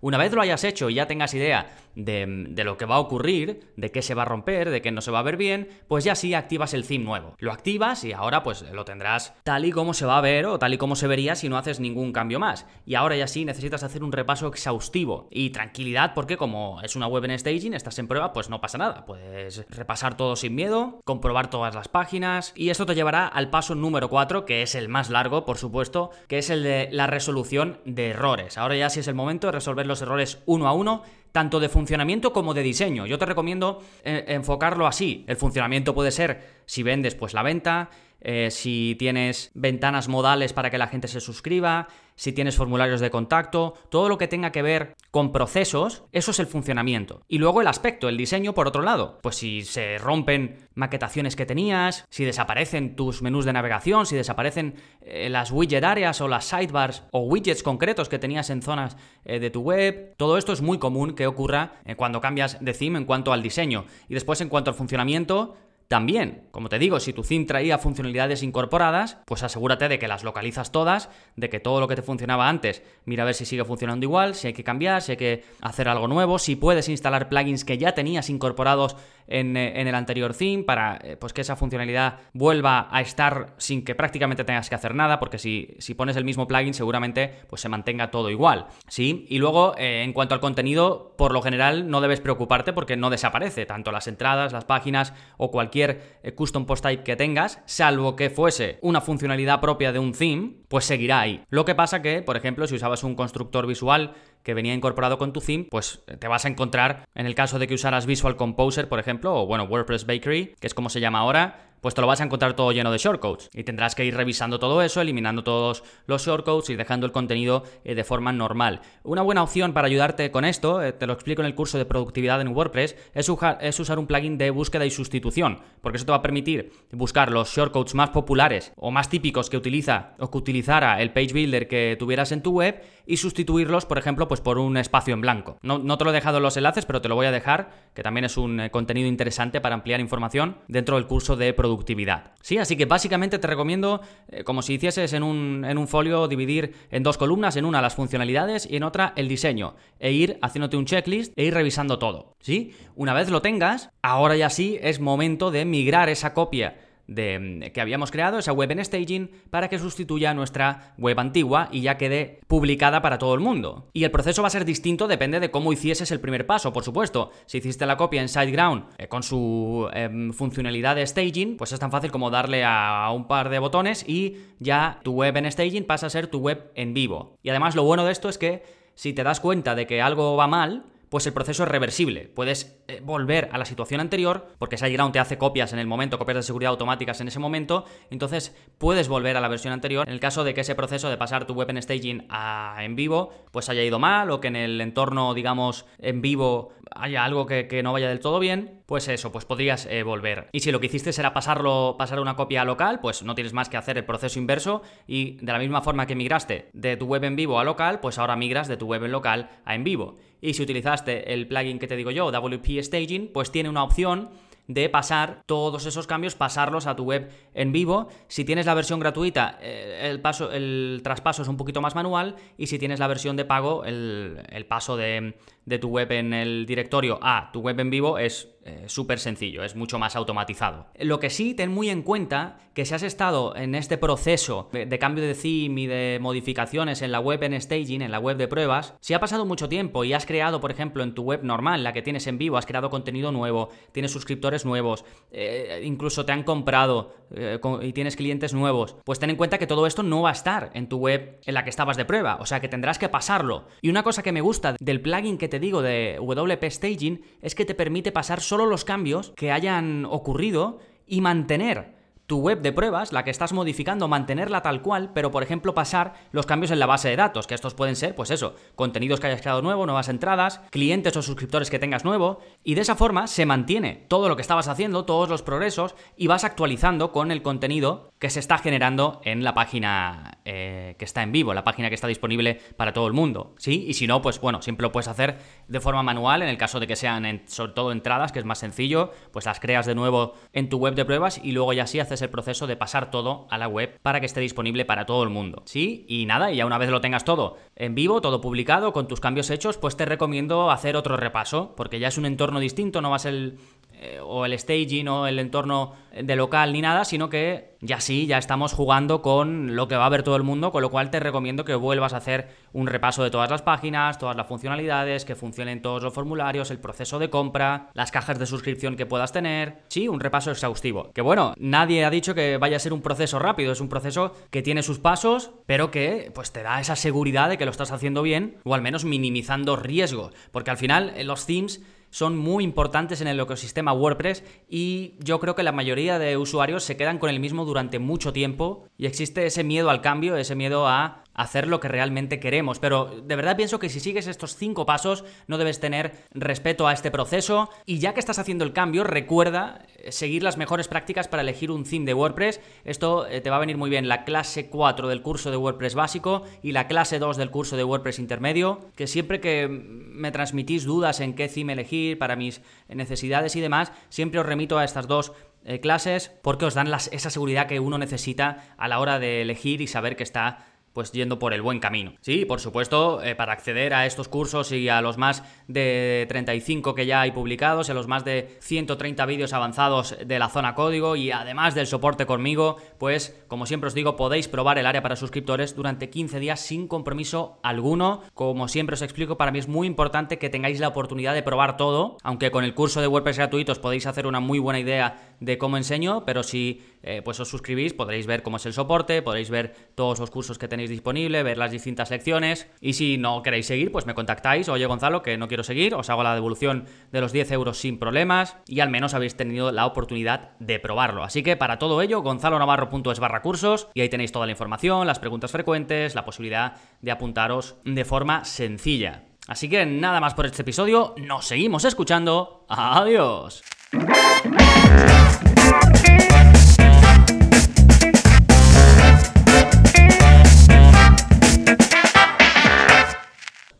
una 0.00 0.18
vez 0.18 0.32
lo 0.32 0.40
hayas 0.40 0.64
hecho 0.64 0.90
y 0.90 0.94
ya 0.94 1.06
tengas 1.06 1.34
idea 1.34 1.66
de, 1.94 2.64
lo 2.64 2.76
que 2.76 2.86
va 2.86 2.96
a 2.96 3.00
ocurrir, 3.00 3.72
de 3.76 3.90
qué 3.90 4.02
se 4.02 4.14
va 4.14 4.22
a 4.22 4.24
romper, 4.24 4.70
de 4.70 4.80
qué 4.80 4.92
no 4.92 5.00
se 5.00 5.10
va 5.10 5.18
a 5.18 5.22
ver 5.22 5.36
bien, 5.36 5.68
pues 5.88 6.04
ya 6.04 6.14
sí 6.14 6.34
activas 6.34 6.74
el 6.74 6.86
theme 6.86 7.04
nuevo. 7.04 7.34
Lo 7.38 7.52
activas 7.52 8.04
y 8.04 8.12
ahora 8.12 8.42
pues 8.42 8.62
lo 8.72 8.84
tendrás 8.84 9.34
tal 9.42 9.64
y 9.64 9.72
como 9.72 9.94
se 9.94 10.06
va 10.06 10.18
a 10.18 10.22
ver 10.22 10.46
o 10.46 10.58
tal 10.58 10.74
y 10.74 10.78
como 10.78 10.96
se 10.96 11.06
vería 11.06 11.34
si 11.34 11.48
no 11.48 11.58
haces 11.58 11.80
ningún 11.80 12.12
cambio 12.12 12.38
más. 12.38 12.66
Y 12.86 12.94
ahora 12.94 13.16
ya 13.16 13.26
sí 13.26 13.44
necesitas 13.44 13.82
hacer 13.82 14.04
un 14.04 14.12
repaso 14.12 14.46
exhaustivo 14.46 15.28
y 15.30 15.50
tranquilidad 15.50 16.14
porque 16.14 16.36
como 16.36 16.80
es 16.82 16.96
una 16.96 17.06
web 17.06 17.24
en 17.24 17.38
staging, 17.38 17.74
estás 17.74 17.98
en 17.98 18.08
prueba, 18.08 18.32
pues 18.32 18.48
no 18.48 18.60
pasa 18.60 18.78
nada. 18.78 19.04
Puedes 19.04 19.66
repasar 19.68 20.16
todo 20.16 20.36
sin 20.36 20.54
miedo, 20.54 21.00
comprobar 21.04 21.50
todas 21.50 21.74
las 21.74 21.88
páginas 21.88 22.52
y 22.54 22.70
esto 22.70 22.86
te 22.86 22.94
llevará 22.94 23.26
al 23.26 23.50
paso 23.50 23.74
número 23.74 24.08
4, 24.08 24.44
que 24.44 24.62
es 24.62 24.74
el 24.74 24.88
más 24.88 25.10
largo, 25.10 25.44
por 25.44 25.58
supuesto, 25.58 26.10
que 26.28 26.38
es 26.38 26.50
el 26.50 26.62
de 26.62 26.88
la 26.92 27.06
resolución 27.06 27.80
de 27.84 28.10
errores. 28.10 28.58
Ahora 28.58 28.76
ya 28.76 28.90
sí 28.90 29.00
es 29.00 29.08
el 29.08 29.14
momento 29.14 29.37
resolver 29.40 29.86
los 29.86 30.02
errores 30.02 30.38
uno 30.46 30.68
a 30.68 30.72
uno, 30.72 31.02
tanto 31.38 31.60
de 31.60 31.68
funcionamiento 31.68 32.32
como 32.32 32.52
de 32.52 32.64
diseño. 32.64 33.06
Yo 33.06 33.16
te 33.16 33.24
recomiendo 33.24 33.80
eh, 34.02 34.24
enfocarlo 34.26 34.88
así. 34.88 35.24
El 35.28 35.36
funcionamiento 35.36 35.94
puede 35.94 36.10
ser 36.10 36.58
si 36.66 36.82
vendes, 36.82 37.14
pues 37.14 37.32
la 37.32 37.44
venta, 37.44 37.90
eh, 38.20 38.50
si 38.50 38.96
tienes 38.98 39.52
ventanas 39.54 40.08
modales 40.08 40.52
para 40.52 40.70
que 40.70 40.78
la 40.78 40.88
gente 40.88 41.06
se 41.06 41.20
suscriba, 41.20 41.86
si 42.16 42.32
tienes 42.32 42.56
formularios 42.56 43.00
de 43.00 43.10
contacto, 43.10 43.74
todo 43.90 44.08
lo 44.08 44.18
que 44.18 44.26
tenga 44.26 44.50
que 44.50 44.62
ver 44.62 44.96
con 45.12 45.30
procesos, 45.30 46.02
eso 46.10 46.32
es 46.32 46.40
el 46.40 46.48
funcionamiento. 46.48 47.22
Y 47.28 47.38
luego 47.38 47.60
el 47.60 47.68
aspecto, 47.68 48.08
el 48.08 48.16
diseño, 48.16 48.54
por 48.54 48.66
otro 48.66 48.82
lado, 48.82 49.20
pues 49.22 49.36
si 49.36 49.62
se 49.62 49.98
rompen 49.98 50.56
maquetaciones 50.74 51.36
que 51.36 51.46
tenías, 51.46 52.04
si 52.10 52.24
desaparecen 52.24 52.96
tus 52.96 53.22
menús 53.22 53.44
de 53.44 53.52
navegación, 53.52 54.04
si 54.04 54.16
desaparecen 54.16 54.74
eh, 55.00 55.28
las 55.30 55.52
widget 55.52 55.84
áreas 55.84 56.20
o 56.20 56.26
las 56.26 56.46
sidebars 56.46 57.04
o 57.12 57.20
widgets 57.20 57.62
concretos 57.62 58.08
que 58.08 58.18
tenías 58.18 58.50
en 58.50 58.62
zonas 58.62 58.96
de 59.24 59.50
tu 59.50 59.60
web, 59.60 60.14
todo 60.16 60.38
esto 60.38 60.54
es 60.54 60.62
muy 60.62 60.78
común 60.78 61.14
que 61.14 61.26
ocurra 61.28 61.74
cuando 61.96 62.20
cambias 62.20 62.58
de 62.60 62.74
theme 62.74 62.98
en 62.98 63.04
cuanto 63.04 63.32
al 63.32 63.42
diseño. 63.42 63.84
Y 64.08 64.14
después 64.14 64.40
en 64.40 64.48
cuanto 64.48 64.70
al 64.70 64.76
funcionamiento, 64.76 65.56
también, 65.88 66.42
como 66.50 66.68
te 66.68 66.78
digo, 66.78 67.00
si 67.00 67.14
tu 67.14 67.22
theme 67.22 67.46
traía 67.46 67.78
funcionalidades 67.78 68.42
incorporadas, 68.42 69.16
pues 69.24 69.42
asegúrate 69.42 69.88
de 69.88 69.98
que 69.98 70.06
las 70.06 70.22
localizas 70.22 70.70
todas, 70.70 71.08
de 71.34 71.48
que 71.48 71.60
todo 71.60 71.80
lo 71.80 71.88
que 71.88 71.96
te 71.96 72.02
funcionaba 72.02 72.46
antes, 72.46 72.82
mira 73.06 73.22
a 73.22 73.26
ver 73.26 73.34
si 73.34 73.46
sigue 73.46 73.64
funcionando 73.64 74.04
igual, 74.04 74.34
si 74.34 74.48
hay 74.48 74.52
que 74.52 74.64
cambiar, 74.64 75.00
si 75.00 75.12
hay 75.12 75.16
que 75.16 75.44
hacer 75.62 75.88
algo 75.88 76.06
nuevo, 76.06 76.38
si 76.38 76.56
puedes 76.56 76.90
instalar 76.90 77.30
plugins 77.30 77.64
que 77.64 77.78
ya 77.78 77.92
tenías 77.92 78.28
incorporados 78.28 78.96
en, 79.28 79.56
eh, 79.56 79.80
el 79.80 79.94
anterior 79.94 80.34
theme 80.34 80.62
para 80.62 80.98
eh, 81.02 81.16
pues 81.16 81.32
que 81.32 81.40
esa 81.40 81.56
funcionalidad 81.56 82.18
vuelva 82.34 82.88
a 82.90 83.00
estar 83.00 83.54
sin 83.56 83.82
que 83.82 83.94
prácticamente 83.94 84.44
tengas 84.44 84.68
que 84.68 84.74
hacer 84.74 84.94
nada, 84.94 85.18
porque 85.18 85.38
si, 85.38 85.74
si 85.78 85.94
pones 85.94 86.16
el 86.16 86.24
mismo 86.24 86.46
plugin 86.46 86.74
seguramente 86.74 87.32
pues 87.48 87.62
se 87.62 87.70
mantenga 87.70 88.10
todo 88.10 88.28
igual, 88.28 88.66
¿sí? 88.88 89.24
Y 89.30 89.38
luego, 89.38 89.74
eh, 89.78 90.02
en 90.02 90.12
cuanto 90.12 90.34
al 90.34 90.40
contenido, 90.40 91.14
por 91.16 91.32
lo 91.32 91.40
general 91.40 91.88
no 91.88 92.02
debes 92.02 92.20
preocuparte 92.20 92.74
porque 92.74 92.96
no 92.98 93.08
desaparece, 93.08 93.64
tanto 93.64 93.90
las 93.90 94.06
entradas, 94.06 94.52
las 94.52 94.66
páginas 94.66 95.14
o 95.38 95.50
cualquier 95.50 95.77
eh, 95.84 96.32
custom 96.32 96.66
post 96.66 96.84
type 96.84 97.04
que 97.04 97.16
tengas, 97.16 97.60
salvo 97.66 98.16
que 98.16 98.30
fuese 98.30 98.78
una 98.82 99.00
funcionalidad 99.00 99.60
propia 99.60 99.92
de 99.92 99.98
un 99.98 100.12
theme, 100.12 100.54
pues 100.68 100.84
seguirá 100.84 101.20
ahí. 101.20 101.42
Lo 101.48 101.64
que 101.64 101.74
pasa 101.74 102.02
que, 102.02 102.22
por 102.22 102.36
ejemplo, 102.36 102.66
si 102.66 102.74
usabas 102.74 103.04
un 103.04 103.14
constructor 103.14 103.66
visual 103.66 104.14
que 104.42 104.54
venía 104.54 104.74
incorporado 104.74 105.18
con 105.18 105.32
tu 105.32 105.40
theme, 105.40 105.66
pues 105.70 106.02
eh, 106.06 106.16
te 106.16 106.28
vas 106.28 106.44
a 106.44 106.48
encontrar, 106.48 107.04
en 107.14 107.26
el 107.26 107.34
caso 107.34 107.58
de 107.58 107.66
que 107.66 107.74
usaras 107.74 108.06
Visual 108.06 108.36
Composer, 108.36 108.88
por 108.88 108.98
ejemplo, 108.98 109.34
o 109.34 109.46
bueno, 109.46 109.64
WordPress 109.64 110.06
Bakery, 110.06 110.54
que 110.60 110.66
es 110.66 110.74
como 110.74 110.88
se 110.88 111.00
llama 111.00 111.20
ahora, 111.20 111.67
pues 111.80 111.94
te 111.94 112.00
lo 112.00 112.06
vas 112.06 112.20
a 112.20 112.24
encontrar 112.24 112.54
todo 112.54 112.72
lleno 112.72 112.90
de 112.90 112.98
shortcodes. 112.98 113.50
Y 113.52 113.64
tendrás 113.64 113.94
que 113.94 114.04
ir 114.04 114.14
revisando 114.14 114.58
todo 114.58 114.82
eso, 114.82 115.00
eliminando 115.00 115.44
todos 115.44 115.84
los 116.06 116.24
shortcodes 116.24 116.70
y 116.70 116.76
dejando 116.76 117.06
el 117.06 117.12
contenido 117.12 117.64
eh, 117.84 117.94
de 117.94 118.04
forma 118.04 118.32
normal. 118.32 118.80
Una 119.02 119.22
buena 119.22 119.42
opción 119.42 119.72
para 119.72 119.86
ayudarte 119.86 120.30
con 120.30 120.44
esto, 120.44 120.82
eh, 120.82 120.92
te 120.92 121.06
lo 121.06 121.12
explico 121.12 121.42
en 121.42 121.46
el 121.46 121.54
curso 121.54 121.78
de 121.78 121.84
productividad 121.84 122.40
en 122.40 122.48
WordPress, 122.48 122.96
es, 123.14 123.30
es 123.60 123.80
usar 123.80 123.98
un 123.98 124.06
plugin 124.06 124.38
de 124.38 124.50
búsqueda 124.50 124.86
y 124.86 124.90
sustitución, 124.90 125.60
porque 125.80 125.96
eso 125.96 126.06
te 126.06 126.12
va 126.12 126.18
a 126.18 126.22
permitir 126.22 126.72
buscar 126.92 127.30
los 127.30 127.50
shortcodes 127.50 127.94
más 127.94 128.10
populares 128.10 128.72
o 128.76 128.90
más 128.90 129.08
típicos 129.08 129.50
que 129.50 129.56
utiliza 129.56 130.14
o 130.18 130.30
que 130.30 130.38
utilizara 130.38 131.00
el 131.00 131.12
page 131.12 131.32
builder 131.32 131.68
que 131.68 131.96
tuvieras 131.98 132.32
en 132.32 132.42
tu 132.42 132.52
web 132.52 132.82
y 133.08 133.16
sustituirlos, 133.16 133.86
por 133.86 133.96
ejemplo, 133.96 134.28
pues 134.28 134.42
por 134.42 134.58
un 134.58 134.76
espacio 134.76 135.14
en 135.14 135.22
blanco. 135.22 135.58
No, 135.62 135.78
no 135.78 135.96
te 135.96 136.04
lo 136.04 136.10
he 136.10 136.12
dejado 136.12 136.36
en 136.36 136.42
los 136.42 136.58
enlaces, 136.58 136.84
pero 136.84 137.00
te 137.00 137.08
lo 137.08 137.14
voy 137.14 137.26
a 137.26 137.32
dejar, 137.32 137.70
que 137.94 138.02
también 138.02 138.26
es 138.26 138.36
un 138.36 138.60
eh, 138.60 138.70
contenido 138.70 139.08
interesante 139.08 139.62
para 139.62 139.74
ampliar 139.74 139.98
información 139.98 140.58
dentro 140.68 140.96
del 140.96 141.06
curso 141.06 141.34
de 141.34 141.54
productividad. 141.54 142.32
Sí, 142.42 142.58
así 142.58 142.76
que 142.76 142.84
básicamente 142.84 143.38
te 143.38 143.46
recomiendo, 143.46 144.02
eh, 144.28 144.44
como 144.44 144.60
si 144.60 144.74
hicieses 144.74 145.14
en 145.14 145.22
un, 145.22 145.64
en 145.66 145.78
un 145.78 145.88
folio, 145.88 146.28
dividir 146.28 146.74
en 146.90 147.02
dos 147.02 147.16
columnas, 147.16 147.56
en 147.56 147.64
una 147.64 147.80
las 147.80 147.94
funcionalidades 147.94 148.70
y 148.70 148.76
en 148.76 148.82
otra 148.82 149.14
el 149.16 149.26
diseño, 149.26 149.74
e 149.98 150.12
ir 150.12 150.38
haciéndote 150.42 150.76
un 150.76 150.84
checklist 150.84 151.32
e 151.34 151.44
ir 151.44 151.54
revisando 151.54 151.98
todo. 151.98 152.34
¿Sí? 152.40 152.74
Una 152.94 153.14
vez 153.14 153.30
lo 153.30 153.40
tengas, 153.40 153.90
ahora 154.02 154.36
ya 154.36 154.50
sí 154.50 154.78
es 154.82 155.00
momento 155.00 155.50
de 155.50 155.64
migrar 155.64 156.10
esa 156.10 156.34
copia 156.34 156.76
de, 157.08 157.72
que 157.74 157.80
habíamos 157.80 158.12
creado, 158.12 158.38
esa 158.38 158.52
web 158.52 158.70
en 158.70 158.84
staging, 158.84 159.30
para 159.50 159.68
que 159.68 159.78
sustituya 159.78 160.34
nuestra 160.34 160.94
web 160.98 161.18
antigua 161.18 161.68
y 161.72 161.80
ya 161.80 161.96
quede 161.96 162.40
publicada 162.46 163.02
para 163.02 163.18
todo 163.18 163.34
el 163.34 163.40
mundo. 163.40 163.88
Y 163.92 164.04
el 164.04 164.10
proceso 164.12 164.42
va 164.42 164.48
a 164.48 164.52
ser 164.52 164.64
distinto, 164.64 165.08
depende 165.08 165.40
de 165.40 165.50
cómo 165.50 165.72
hicieses 165.72 166.12
el 166.12 166.20
primer 166.20 166.46
paso, 166.46 166.72
por 166.72 166.84
supuesto. 166.84 167.32
Si 167.46 167.58
hiciste 167.58 167.86
la 167.86 167.96
copia 167.96 168.20
en 168.20 168.28
SiteGround 168.28 168.84
eh, 168.98 169.08
con 169.08 169.22
su 169.22 169.88
em, 169.92 170.32
funcionalidad 170.32 170.94
de 170.94 171.06
staging, 171.06 171.56
pues 171.56 171.72
es 171.72 171.80
tan 171.80 171.90
fácil 171.90 172.12
como 172.12 172.30
darle 172.30 172.62
a 172.64 173.10
un 173.12 173.26
par 173.26 173.48
de 173.48 173.58
botones 173.58 174.06
y 174.06 174.36
ya 174.60 175.00
tu 175.02 175.12
web 175.12 175.36
en 175.36 175.50
staging 175.50 175.84
pasa 175.84 176.06
a 176.06 176.10
ser 176.10 176.28
tu 176.28 176.38
web 176.38 176.70
en 176.74 176.94
vivo. 176.94 177.38
Y 177.42 177.50
además 177.50 177.74
lo 177.74 177.84
bueno 177.84 178.04
de 178.04 178.12
esto 178.12 178.28
es 178.28 178.38
que 178.38 178.62
si 178.94 179.12
te 179.12 179.22
das 179.22 179.40
cuenta 179.40 179.74
de 179.74 179.86
que 179.86 180.02
algo 180.02 180.36
va 180.36 180.46
mal, 180.46 180.84
pues 181.08 181.26
el 181.26 181.32
proceso 181.32 181.62
es 181.62 181.68
reversible. 181.68 182.30
Puedes 182.34 182.80
eh, 182.88 183.00
volver 183.02 183.48
a 183.52 183.58
la 183.58 183.64
situación 183.64 184.00
anterior, 184.00 184.48
porque 184.58 184.76
SiteGround 184.76 185.12
te 185.12 185.18
hace 185.18 185.38
copias 185.38 185.72
en 185.72 185.78
el 185.78 185.86
momento, 185.86 186.18
copias 186.18 186.36
de 186.36 186.42
seguridad 186.42 186.70
automáticas 186.70 187.20
en 187.20 187.28
ese 187.28 187.38
momento, 187.38 187.84
entonces 188.10 188.54
puedes 188.78 189.08
volver 189.08 189.36
a 189.36 189.40
la 189.40 189.48
versión 189.48 189.72
anterior 189.72 190.06
en 190.06 190.14
el 190.14 190.20
caso 190.20 190.44
de 190.44 190.54
que 190.54 190.62
ese 190.62 190.74
proceso 190.74 191.08
de 191.08 191.16
pasar 191.16 191.46
tu 191.46 191.54
web 191.54 191.70
en 191.70 191.82
staging 191.82 192.26
a 192.28 192.76
en 192.80 192.96
vivo, 192.96 193.32
pues 193.50 193.68
haya 193.68 193.82
ido 193.82 193.98
mal 193.98 194.30
o 194.30 194.40
que 194.40 194.48
en 194.48 194.56
el 194.56 194.80
entorno, 194.80 195.34
digamos, 195.34 195.86
en 195.98 196.20
vivo 196.20 196.72
haya 196.94 197.24
algo 197.24 197.46
que, 197.46 197.80
no 197.82 197.92
vaya 197.92 198.08
del 198.08 198.20
todo 198.20 198.38
bien, 198.38 198.82
pues 198.86 199.08
eso, 199.08 199.30
pues 199.32 199.44
podrías 199.44 199.86
eh, 199.86 200.02
volver. 200.02 200.48
Y 200.52 200.60
si 200.60 200.72
lo 200.72 200.80
que 200.80 200.86
hiciste 200.86 201.10
era 201.18 201.32
pasarlo, 201.32 201.96
pasar 201.98 202.20
una 202.20 202.36
copia 202.36 202.64
local, 202.64 203.00
pues 203.00 203.22
no 203.22 203.34
tienes 203.34 203.52
más 203.52 203.68
que 203.68 203.76
hacer 203.76 203.98
el 203.98 204.04
proceso 204.04 204.38
inverso 204.38 204.82
y 205.06 205.36
de 205.44 205.52
la 205.52 205.58
misma 205.58 205.82
forma 205.82 206.06
que 206.06 206.14
migraste 206.14 206.70
de 206.72 206.96
tu 206.96 207.06
web 207.06 207.24
en 207.24 207.36
vivo 207.36 207.58
a 207.58 207.64
local, 207.64 208.00
pues 208.00 208.18
ahora 208.18 208.36
migras 208.36 208.68
de 208.68 208.76
tu 208.76 208.86
web 208.86 209.04
en 209.04 209.12
local 209.12 209.50
a 209.64 209.74
en 209.74 209.84
vivo. 209.84 210.16
Y 210.40 210.54
si 210.54 210.62
utilizaste 210.62 211.32
el 211.32 211.48
plugin 211.48 211.78
que 211.78 211.86
te 211.86 211.96
digo 211.96 212.10
yo, 212.10 212.30
WP 212.30 212.82
Staging, 212.82 213.32
pues 213.32 213.50
tiene 213.50 213.68
una 213.68 213.82
opción 213.82 214.30
de 214.68 214.90
pasar 214.90 215.42
todos 215.46 215.86
esos 215.86 216.06
cambios, 216.06 216.34
pasarlos 216.34 216.86
a 216.86 216.94
tu 216.94 217.04
web 217.04 217.30
en 217.54 217.72
vivo. 217.72 218.08
Si 218.28 218.44
tienes 218.44 218.66
la 218.66 218.74
versión 218.74 219.00
gratuita, 219.00 219.58
eh, 219.62 220.08
el, 220.10 220.20
paso, 220.20 220.52
el 220.52 221.00
traspaso 221.02 221.42
es 221.42 221.48
un 221.48 221.56
poquito 221.56 221.80
más 221.80 221.94
manual 221.94 222.36
y 222.58 222.66
si 222.66 222.78
tienes 222.78 223.00
la 223.00 223.06
versión 223.06 223.34
de 223.36 223.46
pago, 223.46 223.84
el, 223.84 224.42
el 224.50 224.66
paso 224.66 224.98
de, 224.98 225.34
de 225.68 225.78
tu 225.78 225.88
web 225.88 226.10
en 226.12 226.32
el 226.32 226.64
directorio 226.66 227.18
a 227.22 227.50
tu 227.52 227.60
web 227.60 227.78
en 227.78 227.90
vivo 227.90 228.18
es 228.18 228.48
eh, 228.64 228.84
súper 228.86 229.18
sencillo, 229.18 229.62
es 229.62 229.76
mucho 229.76 229.98
más 229.98 230.14
automatizado. 230.16 230.86
Lo 230.98 231.20
que 231.20 231.30
sí, 231.30 231.54
ten 231.54 231.70
muy 231.70 231.88
en 231.88 232.02
cuenta 232.02 232.58
que 232.74 232.84
si 232.84 232.94
has 232.94 233.02
estado 233.02 233.56
en 233.56 233.74
este 233.74 233.98
proceso 233.98 234.68
de, 234.72 234.98
cambio 234.98 235.24
de 235.24 235.34
theme 235.34 235.80
y 235.80 235.86
de 235.86 236.18
modificaciones 236.20 237.02
en 237.02 237.10
la 237.10 237.18
web 237.18 237.42
en 237.42 237.60
staging, 237.60 238.02
en 238.02 238.12
la 238.12 238.20
web 238.20 238.36
de 238.36 238.46
pruebas, 238.46 238.94
si 239.00 239.14
ha 239.14 239.20
pasado 239.20 239.46
mucho 239.46 239.68
tiempo 239.68 240.04
y 240.04 240.12
has 240.12 240.26
creado, 240.26 240.60
por 240.60 240.70
ejemplo, 240.70 241.02
en 241.02 241.14
tu 241.14 241.22
web 241.22 241.42
normal, 241.42 241.82
la 241.82 241.92
que 241.92 242.02
tienes 242.02 242.26
en 242.26 242.38
vivo, 242.38 242.56
has 242.56 242.66
creado 242.66 242.90
contenido 242.90 243.32
nuevo, 243.32 243.70
tienes 243.92 244.12
suscriptores 244.12 244.64
nuevos, 244.64 245.04
eh, 245.32 245.80
incluso 245.84 246.24
te 246.24 246.32
han 246.32 246.44
comprado 246.44 247.14
eh, 247.34 247.58
y 247.82 247.92
tienes 247.92 248.16
clientes 248.16 248.54
nuevos, 248.54 248.96
pues 249.04 249.18
ten 249.18 249.30
en 249.30 249.36
cuenta 249.36 249.58
que 249.58 249.66
todo 249.66 249.86
esto 249.86 250.02
no 250.02 250.22
va 250.22 250.28
a 250.30 250.32
estar 250.32 250.70
en 250.74 250.88
tu 250.88 250.98
web 250.98 251.40
en 251.46 251.54
la 251.54 251.64
que 251.64 251.70
estabas 251.70 251.96
de 251.96 252.04
prueba, 252.04 252.36
o 252.40 252.46
sea 252.46 252.60
que 252.60 252.68
tendrás 252.68 252.98
que 252.98 253.08
pasarlo. 253.08 253.66
Y 253.82 253.88
una 253.88 254.02
cosa 254.02 254.22
que 254.22 254.32
me 254.32 254.40
gusta 254.40 254.76
del 254.78 255.00
plugin 255.00 255.38
que 255.38 255.48
te 255.48 255.57
digo 255.58 255.82
de 255.82 256.18
WP 256.20 256.64
Staging 256.70 257.22
es 257.42 257.54
que 257.54 257.64
te 257.64 257.74
permite 257.74 258.12
pasar 258.12 258.40
solo 258.40 258.66
los 258.66 258.84
cambios 258.84 259.32
que 259.36 259.52
hayan 259.52 260.04
ocurrido 260.04 260.78
y 261.06 261.20
mantener 261.20 261.97
tu 262.28 262.40
web 262.40 262.60
de 262.60 262.72
pruebas, 262.72 263.10
la 263.10 263.24
que 263.24 263.30
estás 263.30 263.54
modificando, 263.54 264.06
mantenerla 264.06 264.60
tal 264.60 264.82
cual, 264.82 265.12
pero 265.14 265.30
por 265.30 265.42
ejemplo 265.42 265.74
pasar 265.74 266.12
los 266.30 266.44
cambios 266.44 266.70
en 266.70 266.78
la 266.78 266.84
base 266.84 267.08
de 267.08 267.16
datos, 267.16 267.46
que 267.46 267.54
estos 267.54 267.72
pueden 267.72 267.96
ser, 267.96 268.14
pues 268.14 268.30
eso, 268.30 268.54
contenidos 268.74 269.18
que 269.18 269.28
hayas 269.28 269.40
creado 269.40 269.62
nuevo, 269.62 269.86
nuevas 269.86 270.10
entradas, 270.10 270.60
clientes 270.70 271.16
o 271.16 271.22
suscriptores 271.22 271.70
que 271.70 271.78
tengas 271.78 272.04
nuevo, 272.04 272.40
y 272.62 272.74
de 272.74 272.82
esa 272.82 272.96
forma 272.96 273.28
se 273.28 273.46
mantiene 273.46 274.04
todo 274.08 274.28
lo 274.28 274.36
que 274.36 274.42
estabas 274.42 274.68
haciendo, 274.68 275.06
todos 275.06 275.30
los 275.30 275.40
progresos, 275.40 275.94
y 276.18 276.26
vas 276.26 276.44
actualizando 276.44 277.12
con 277.12 277.32
el 277.32 277.40
contenido 277.40 278.10
que 278.18 278.28
se 278.28 278.40
está 278.40 278.58
generando 278.58 279.22
en 279.24 279.42
la 279.42 279.54
página 279.54 280.38
eh, 280.44 280.96
que 280.98 281.06
está 281.06 281.22
en 281.22 281.32
vivo, 281.32 281.54
la 281.54 281.64
página 281.64 281.88
que 281.88 281.94
está 281.94 282.08
disponible 282.08 282.60
para 282.76 282.92
todo 282.92 283.06
el 283.06 283.14
mundo, 283.14 283.54
¿sí? 283.56 283.86
Y 283.88 283.94
si 283.94 284.06
no, 284.06 284.20
pues 284.20 284.38
bueno, 284.38 284.60
siempre 284.60 284.82
lo 284.82 284.92
puedes 284.92 285.08
hacer 285.08 285.38
de 285.66 285.80
forma 285.80 286.02
manual, 286.02 286.42
en 286.42 286.50
el 286.50 286.58
caso 286.58 286.78
de 286.78 286.86
que 286.86 286.96
sean 286.96 287.42
sobre 287.46 287.72
todo 287.72 287.90
entradas, 287.90 288.32
que 288.32 288.38
es 288.38 288.44
más 288.44 288.58
sencillo, 288.58 289.12
pues 289.32 289.46
las 289.46 289.60
creas 289.60 289.86
de 289.86 289.94
nuevo 289.94 290.34
en 290.52 290.68
tu 290.68 290.76
web 290.76 290.94
de 290.94 291.06
pruebas 291.06 291.40
y 291.42 291.52
luego 291.52 291.72
ya 291.72 291.86
sí 291.86 292.00
haces 292.00 292.17
el 292.22 292.30
proceso 292.30 292.66
de 292.66 292.76
pasar 292.76 293.10
todo 293.10 293.46
a 293.50 293.58
la 293.58 293.68
web 293.68 293.98
para 294.02 294.20
que 294.20 294.26
esté 294.26 294.40
disponible 294.40 294.84
para 294.84 295.06
todo 295.06 295.22
el 295.22 295.30
mundo. 295.30 295.62
¿Sí? 295.66 296.04
Y 296.08 296.26
nada, 296.26 296.52
y 296.52 296.56
ya 296.56 296.66
una 296.66 296.78
vez 296.78 296.90
lo 296.90 297.00
tengas 297.00 297.24
todo 297.24 297.56
en 297.76 297.94
vivo, 297.94 298.20
todo 298.20 298.40
publicado, 298.40 298.92
con 298.92 299.08
tus 299.08 299.20
cambios 299.20 299.50
hechos, 299.50 299.78
pues 299.78 299.96
te 299.96 300.04
recomiendo 300.04 300.70
hacer 300.70 300.96
otro 300.96 301.16
repaso, 301.16 301.74
porque 301.76 302.00
ya 302.00 302.08
es 302.08 302.18
un 302.18 302.26
entorno 302.26 302.60
distinto, 302.60 303.00
no 303.00 303.10
va 303.10 303.16
a 303.16 303.20
ser 303.20 303.54
eh, 304.00 304.20
o 304.22 304.44
el 304.44 304.58
staging 304.58 305.08
o 305.08 305.26
el 305.26 305.38
entorno 305.38 305.94
de 306.22 306.36
local 306.36 306.72
ni 306.72 306.80
nada, 306.80 307.04
sino 307.04 307.28
que 307.28 307.76
ya 307.80 308.00
sí, 308.00 308.26
ya 308.26 308.38
estamos 308.38 308.72
jugando 308.72 309.22
con 309.22 309.76
lo 309.76 309.86
que 309.86 309.96
va 309.96 310.06
a 310.06 310.08
ver 310.08 310.22
todo 310.22 310.36
el 310.36 310.42
mundo, 310.42 310.72
con 310.72 310.82
lo 310.82 310.90
cual 310.90 311.10
te 311.10 311.20
recomiendo 311.20 311.64
que 311.64 311.74
vuelvas 311.74 312.12
a 312.12 312.18
hacer 312.18 312.48
un 312.72 312.86
repaso 312.86 313.22
de 313.22 313.30
todas 313.30 313.50
las 313.50 313.62
páginas, 313.62 314.18
todas 314.18 314.36
las 314.36 314.46
funcionalidades, 314.46 315.24
que 315.24 315.36
funcionen 315.36 315.82
todos 315.82 316.02
los 316.02 316.12
formularios, 316.12 316.70
el 316.70 316.78
proceso 316.78 317.18
de 317.18 317.30
compra, 317.30 317.90
las 317.94 318.10
cajas 318.10 318.38
de 318.38 318.46
suscripción 318.46 318.96
que 318.96 319.06
puedas 319.06 319.32
tener. 319.32 319.82
Sí, 319.88 320.08
un 320.08 320.20
repaso 320.20 320.50
exhaustivo. 320.50 321.12
Que 321.12 321.22
bueno, 321.22 321.54
nadie 321.56 322.04
ha 322.04 322.10
dicho 322.10 322.34
que 322.34 322.56
vaya 322.56 322.76
a 322.76 322.80
ser 322.80 322.92
un 322.92 323.02
proceso 323.02 323.38
rápido, 323.38 323.72
es 323.72 323.80
un 323.80 323.88
proceso 323.88 324.34
que 324.50 324.62
tiene 324.62 324.82
sus 324.82 324.98
pasos, 324.98 325.52
pero 325.66 325.90
que 325.90 326.32
pues 326.34 326.52
te 326.52 326.62
da 326.62 326.80
esa 326.80 326.96
seguridad 326.96 327.48
de 327.48 327.58
que 327.58 327.64
lo 327.64 327.70
estás 327.70 327.92
haciendo 327.92 328.22
bien, 328.22 328.56
o 328.64 328.74
al 328.74 328.82
menos 328.82 329.04
minimizando 329.04 329.76
riesgo, 329.76 330.30
porque 330.50 330.70
al 330.70 330.78
final 330.78 331.14
los 331.24 331.46
themes 331.46 331.82
son 332.10 332.36
muy 332.36 332.64
importantes 332.64 333.20
en 333.20 333.28
el 333.28 333.40
ecosistema 333.40 333.92
WordPress 333.92 334.44
y 334.68 335.14
yo 335.18 335.40
creo 335.40 335.54
que 335.54 335.62
la 335.62 335.72
mayoría 335.72 336.18
de 336.18 336.36
usuarios 336.36 336.84
se 336.84 336.96
quedan 336.96 337.18
con 337.18 337.30
el 337.30 337.40
mismo 337.40 337.64
durante 337.64 337.98
mucho 337.98 338.32
tiempo 338.32 338.86
y 338.96 339.06
existe 339.06 339.46
ese 339.46 339.64
miedo 339.64 339.90
al 339.90 340.00
cambio, 340.00 340.36
ese 340.36 340.54
miedo 340.54 340.88
a 340.88 341.24
hacer 341.38 341.68
lo 341.68 341.78
que 341.78 341.86
realmente 341.86 342.40
queremos. 342.40 342.80
Pero 342.80 343.22
de 343.22 343.36
verdad 343.36 343.56
pienso 343.56 343.78
que 343.78 343.88
si 343.88 344.00
sigues 344.00 344.26
estos 344.26 344.56
cinco 344.56 344.84
pasos 344.84 345.24
no 345.46 345.56
debes 345.56 345.78
tener 345.78 346.12
respeto 346.32 346.88
a 346.88 346.92
este 346.92 347.12
proceso 347.12 347.70
y 347.86 348.00
ya 348.00 348.12
que 348.12 348.20
estás 348.20 348.40
haciendo 348.40 348.64
el 348.64 348.72
cambio 348.72 349.04
recuerda 349.04 349.86
eh, 349.96 350.10
seguir 350.10 350.42
las 350.42 350.56
mejores 350.56 350.88
prácticas 350.88 351.28
para 351.28 351.42
elegir 351.42 351.70
un 351.70 351.84
theme 351.84 352.06
de 352.06 352.14
WordPress. 352.14 352.60
Esto 352.84 353.26
eh, 353.28 353.40
te 353.40 353.50
va 353.50 353.56
a 353.56 353.60
venir 353.60 353.76
muy 353.76 353.88
bien 353.88 354.08
la 354.08 354.24
clase 354.24 354.68
4 354.68 355.06
del 355.06 355.22
curso 355.22 355.52
de 355.52 355.56
WordPress 355.56 355.94
básico 355.94 356.42
y 356.60 356.72
la 356.72 356.88
clase 356.88 357.20
2 357.20 357.36
del 357.36 357.50
curso 357.50 357.76
de 357.76 357.84
WordPress 357.84 358.18
intermedio, 358.18 358.90
que 358.96 359.06
siempre 359.06 359.40
que 359.40 359.68
me 359.68 360.32
transmitís 360.32 360.84
dudas 360.84 361.20
en 361.20 361.34
qué 361.34 361.48
theme 361.48 361.74
elegir 361.74 362.18
para 362.18 362.34
mis 362.34 362.62
necesidades 362.88 363.54
y 363.54 363.60
demás, 363.60 363.92
siempre 364.08 364.40
os 364.40 364.46
remito 364.46 364.76
a 364.76 364.84
estas 364.84 365.06
dos 365.06 365.32
eh, 365.64 365.80
clases 365.80 366.30
porque 366.42 366.64
os 366.64 366.74
dan 366.74 366.88
esa 366.88 367.30
seguridad 367.30 367.66
que 367.66 367.78
uno 367.78 367.98
necesita 367.98 368.74
a 368.78 368.88
la 368.88 369.00
hora 369.00 369.18
de 369.18 369.42
elegir 369.42 369.80
y 369.80 369.86
saber 369.86 370.16
que 370.16 370.22
está 370.22 370.67
pues 370.92 371.12
yendo 371.12 371.38
por 371.38 371.54
el 371.54 371.62
buen 371.62 371.80
camino. 371.80 372.14
Sí, 372.20 372.44
por 372.44 372.60
supuesto, 372.60 373.22
eh, 373.22 373.34
para 373.34 373.52
acceder 373.52 373.94
a 373.94 374.06
estos 374.06 374.28
cursos 374.28 374.72
y 374.72 374.88
a 374.88 375.00
los 375.00 375.18
más 375.18 375.42
de 375.66 376.26
35 376.28 376.94
que 376.94 377.06
ya 377.06 377.20
hay 377.20 377.32
publicados, 377.32 377.90
a 377.90 377.94
los 377.94 378.08
más 378.08 378.24
de 378.24 378.56
130 378.60 379.24
vídeos 379.26 379.52
avanzados 379.52 380.16
de 380.24 380.38
la 380.38 380.48
zona 380.48 380.74
código 380.74 381.16
y 381.16 381.30
además 381.30 381.74
del 381.74 381.86
soporte 381.86 382.26
conmigo, 382.26 382.76
pues 382.98 383.36
como 383.48 383.66
siempre 383.66 383.88
os 383.88 383.94
digo, 383.94 384.16
podéis 384.16 384.48
probar 384.48 384.78
el 384.78 384.86
área 384.86 385.02
para 385.02 385.16
suscriptores 385.16 385.74
durante 385.76 386.10
15 386.10 386.40
días 386.40 386.60
sin 386.60 386.88
compromiso 386.88 387.58
alguno. 387.62 388.22
Como 388.34 388.68
siempre 388.68 388.94
os 388.94 389.02
explico, 389.02 389.36
para 389.36 389.52
mí 389.52 389.58
es 389.58 389.68
muy 389.68 389.86
importante 389.86 390.38
que 390.38 390.50
tengáis 390.50 390.80
la 390.80 390.88
oportunidad 390.88 391.34
de 391.34 391.42
probar 391.42 391.76
todo, 391.76 392.18
aunque 392.22 392.50
con 392.50 392.64
el 392.64 392.74
curso 392.74 393.00
de 393.00 393.06
WordPress 393.06 393.38
gratuito 393.38 393.72
os 393.72 393.78
podéis 393.78 394.06
hacer 394.06 394.26
una 394.26 394.40
muy 394.40 394.58
buena 394.58 394.80
idea 394.80 395.36
de 395.40 395.58
cómo 395.58 395.76
enseño, 395.76 396.24
pero 396.24 396.42
si 396.42 396.82
eh, 397.02 397.22
pues 397.24 397.38
os 397.40 397.48
suscribís 397.48 397.94
podréis 397.94 398.26
ver 398.26 398.42
cómo 398.42 398.56
es 398.56 398.66
el 398.66 398.72
soporte, 398.72 399.22
podréis 399.22 399.50
ver 399.50 399.74
todos 399.94 400.18
los 400.18 400.30
cursos 400.30 400.58
que 400.58 400.68
tenéis 400.68 400.77
tenéis 400.78 400.90
disponible, 400.90 401.42
ver 401.42 401.58
las 401.58 401.72
distintas 401.72 402.08
lecciones. 402.08 402.70
Y 402.80 402.92
si 402.92 403.18
no 403.18 403.42
queréis 403.42 403.66
seguir, 403.66 403.90
pues 403.90 404.06
me 404.06 404.14
contactáis. 404.14 404.68
Oye, 404.68 404.86
Gonzalo, 404.86 405.22
que 405.22 405.36
no 405.36 405.48
quiero 405.48 405.64
seguir, 405.64 405.92
os 405.96 406.08
hago 406.08 406.22
la 406.22 406.36
devolución 406.36 406.84
de 407.10 407.20
los 407.20 407.32
10 407.32 407.50
euros 407.50 407.78
sin 407.78 407.98
problemas. 407.98 408.56
Y 408.68 408.78
al 408.78 408.90
menos 408.90 409.12
habéis 409.12 409.36
tenido 409.36 409.72
la 409.72 409.86
oportunidad 409.86 410.52
de 410.60 410.78
probarlo. 410.78 411.24
Así 411.24 411.42
que 411.42 411.56
para 411.56 411.80
todo 411.80 412.00
ello, 412.00 412.22
gonzalonavarro.es 412.22 413.18
barra 413.18 413.42
cursos. 413.42 413.88
Y 413.92 414.02
ahí 414.02 414.08
tenéis 414.08 414.30
toda 414.30 414.46
la 414.46 414.52
información, 414.52 415.04
las 415.08 415.18
preguntas 415.18 415.50
frecuentes, 415.50 416.14
la 416.14 416.24
posibilidad 416.24 416.76
de 417.00 417.10
apuntaros 417.10 417.74
de 417.84 418.04
forma 418.04 418.44
sencilla. 418.44 419.24
Así 419.48 419.68
que 419.68 419.84
nada 419.84 420.20
más 420.20 420.34
por 420.34 420.46
este 420.46 420.62
episodio, 420.62 421.16
nos 421.16 421.44
seguimos 421.48 421.84
escuchando. 421.84 422.66
Adiós. 422.68 423.64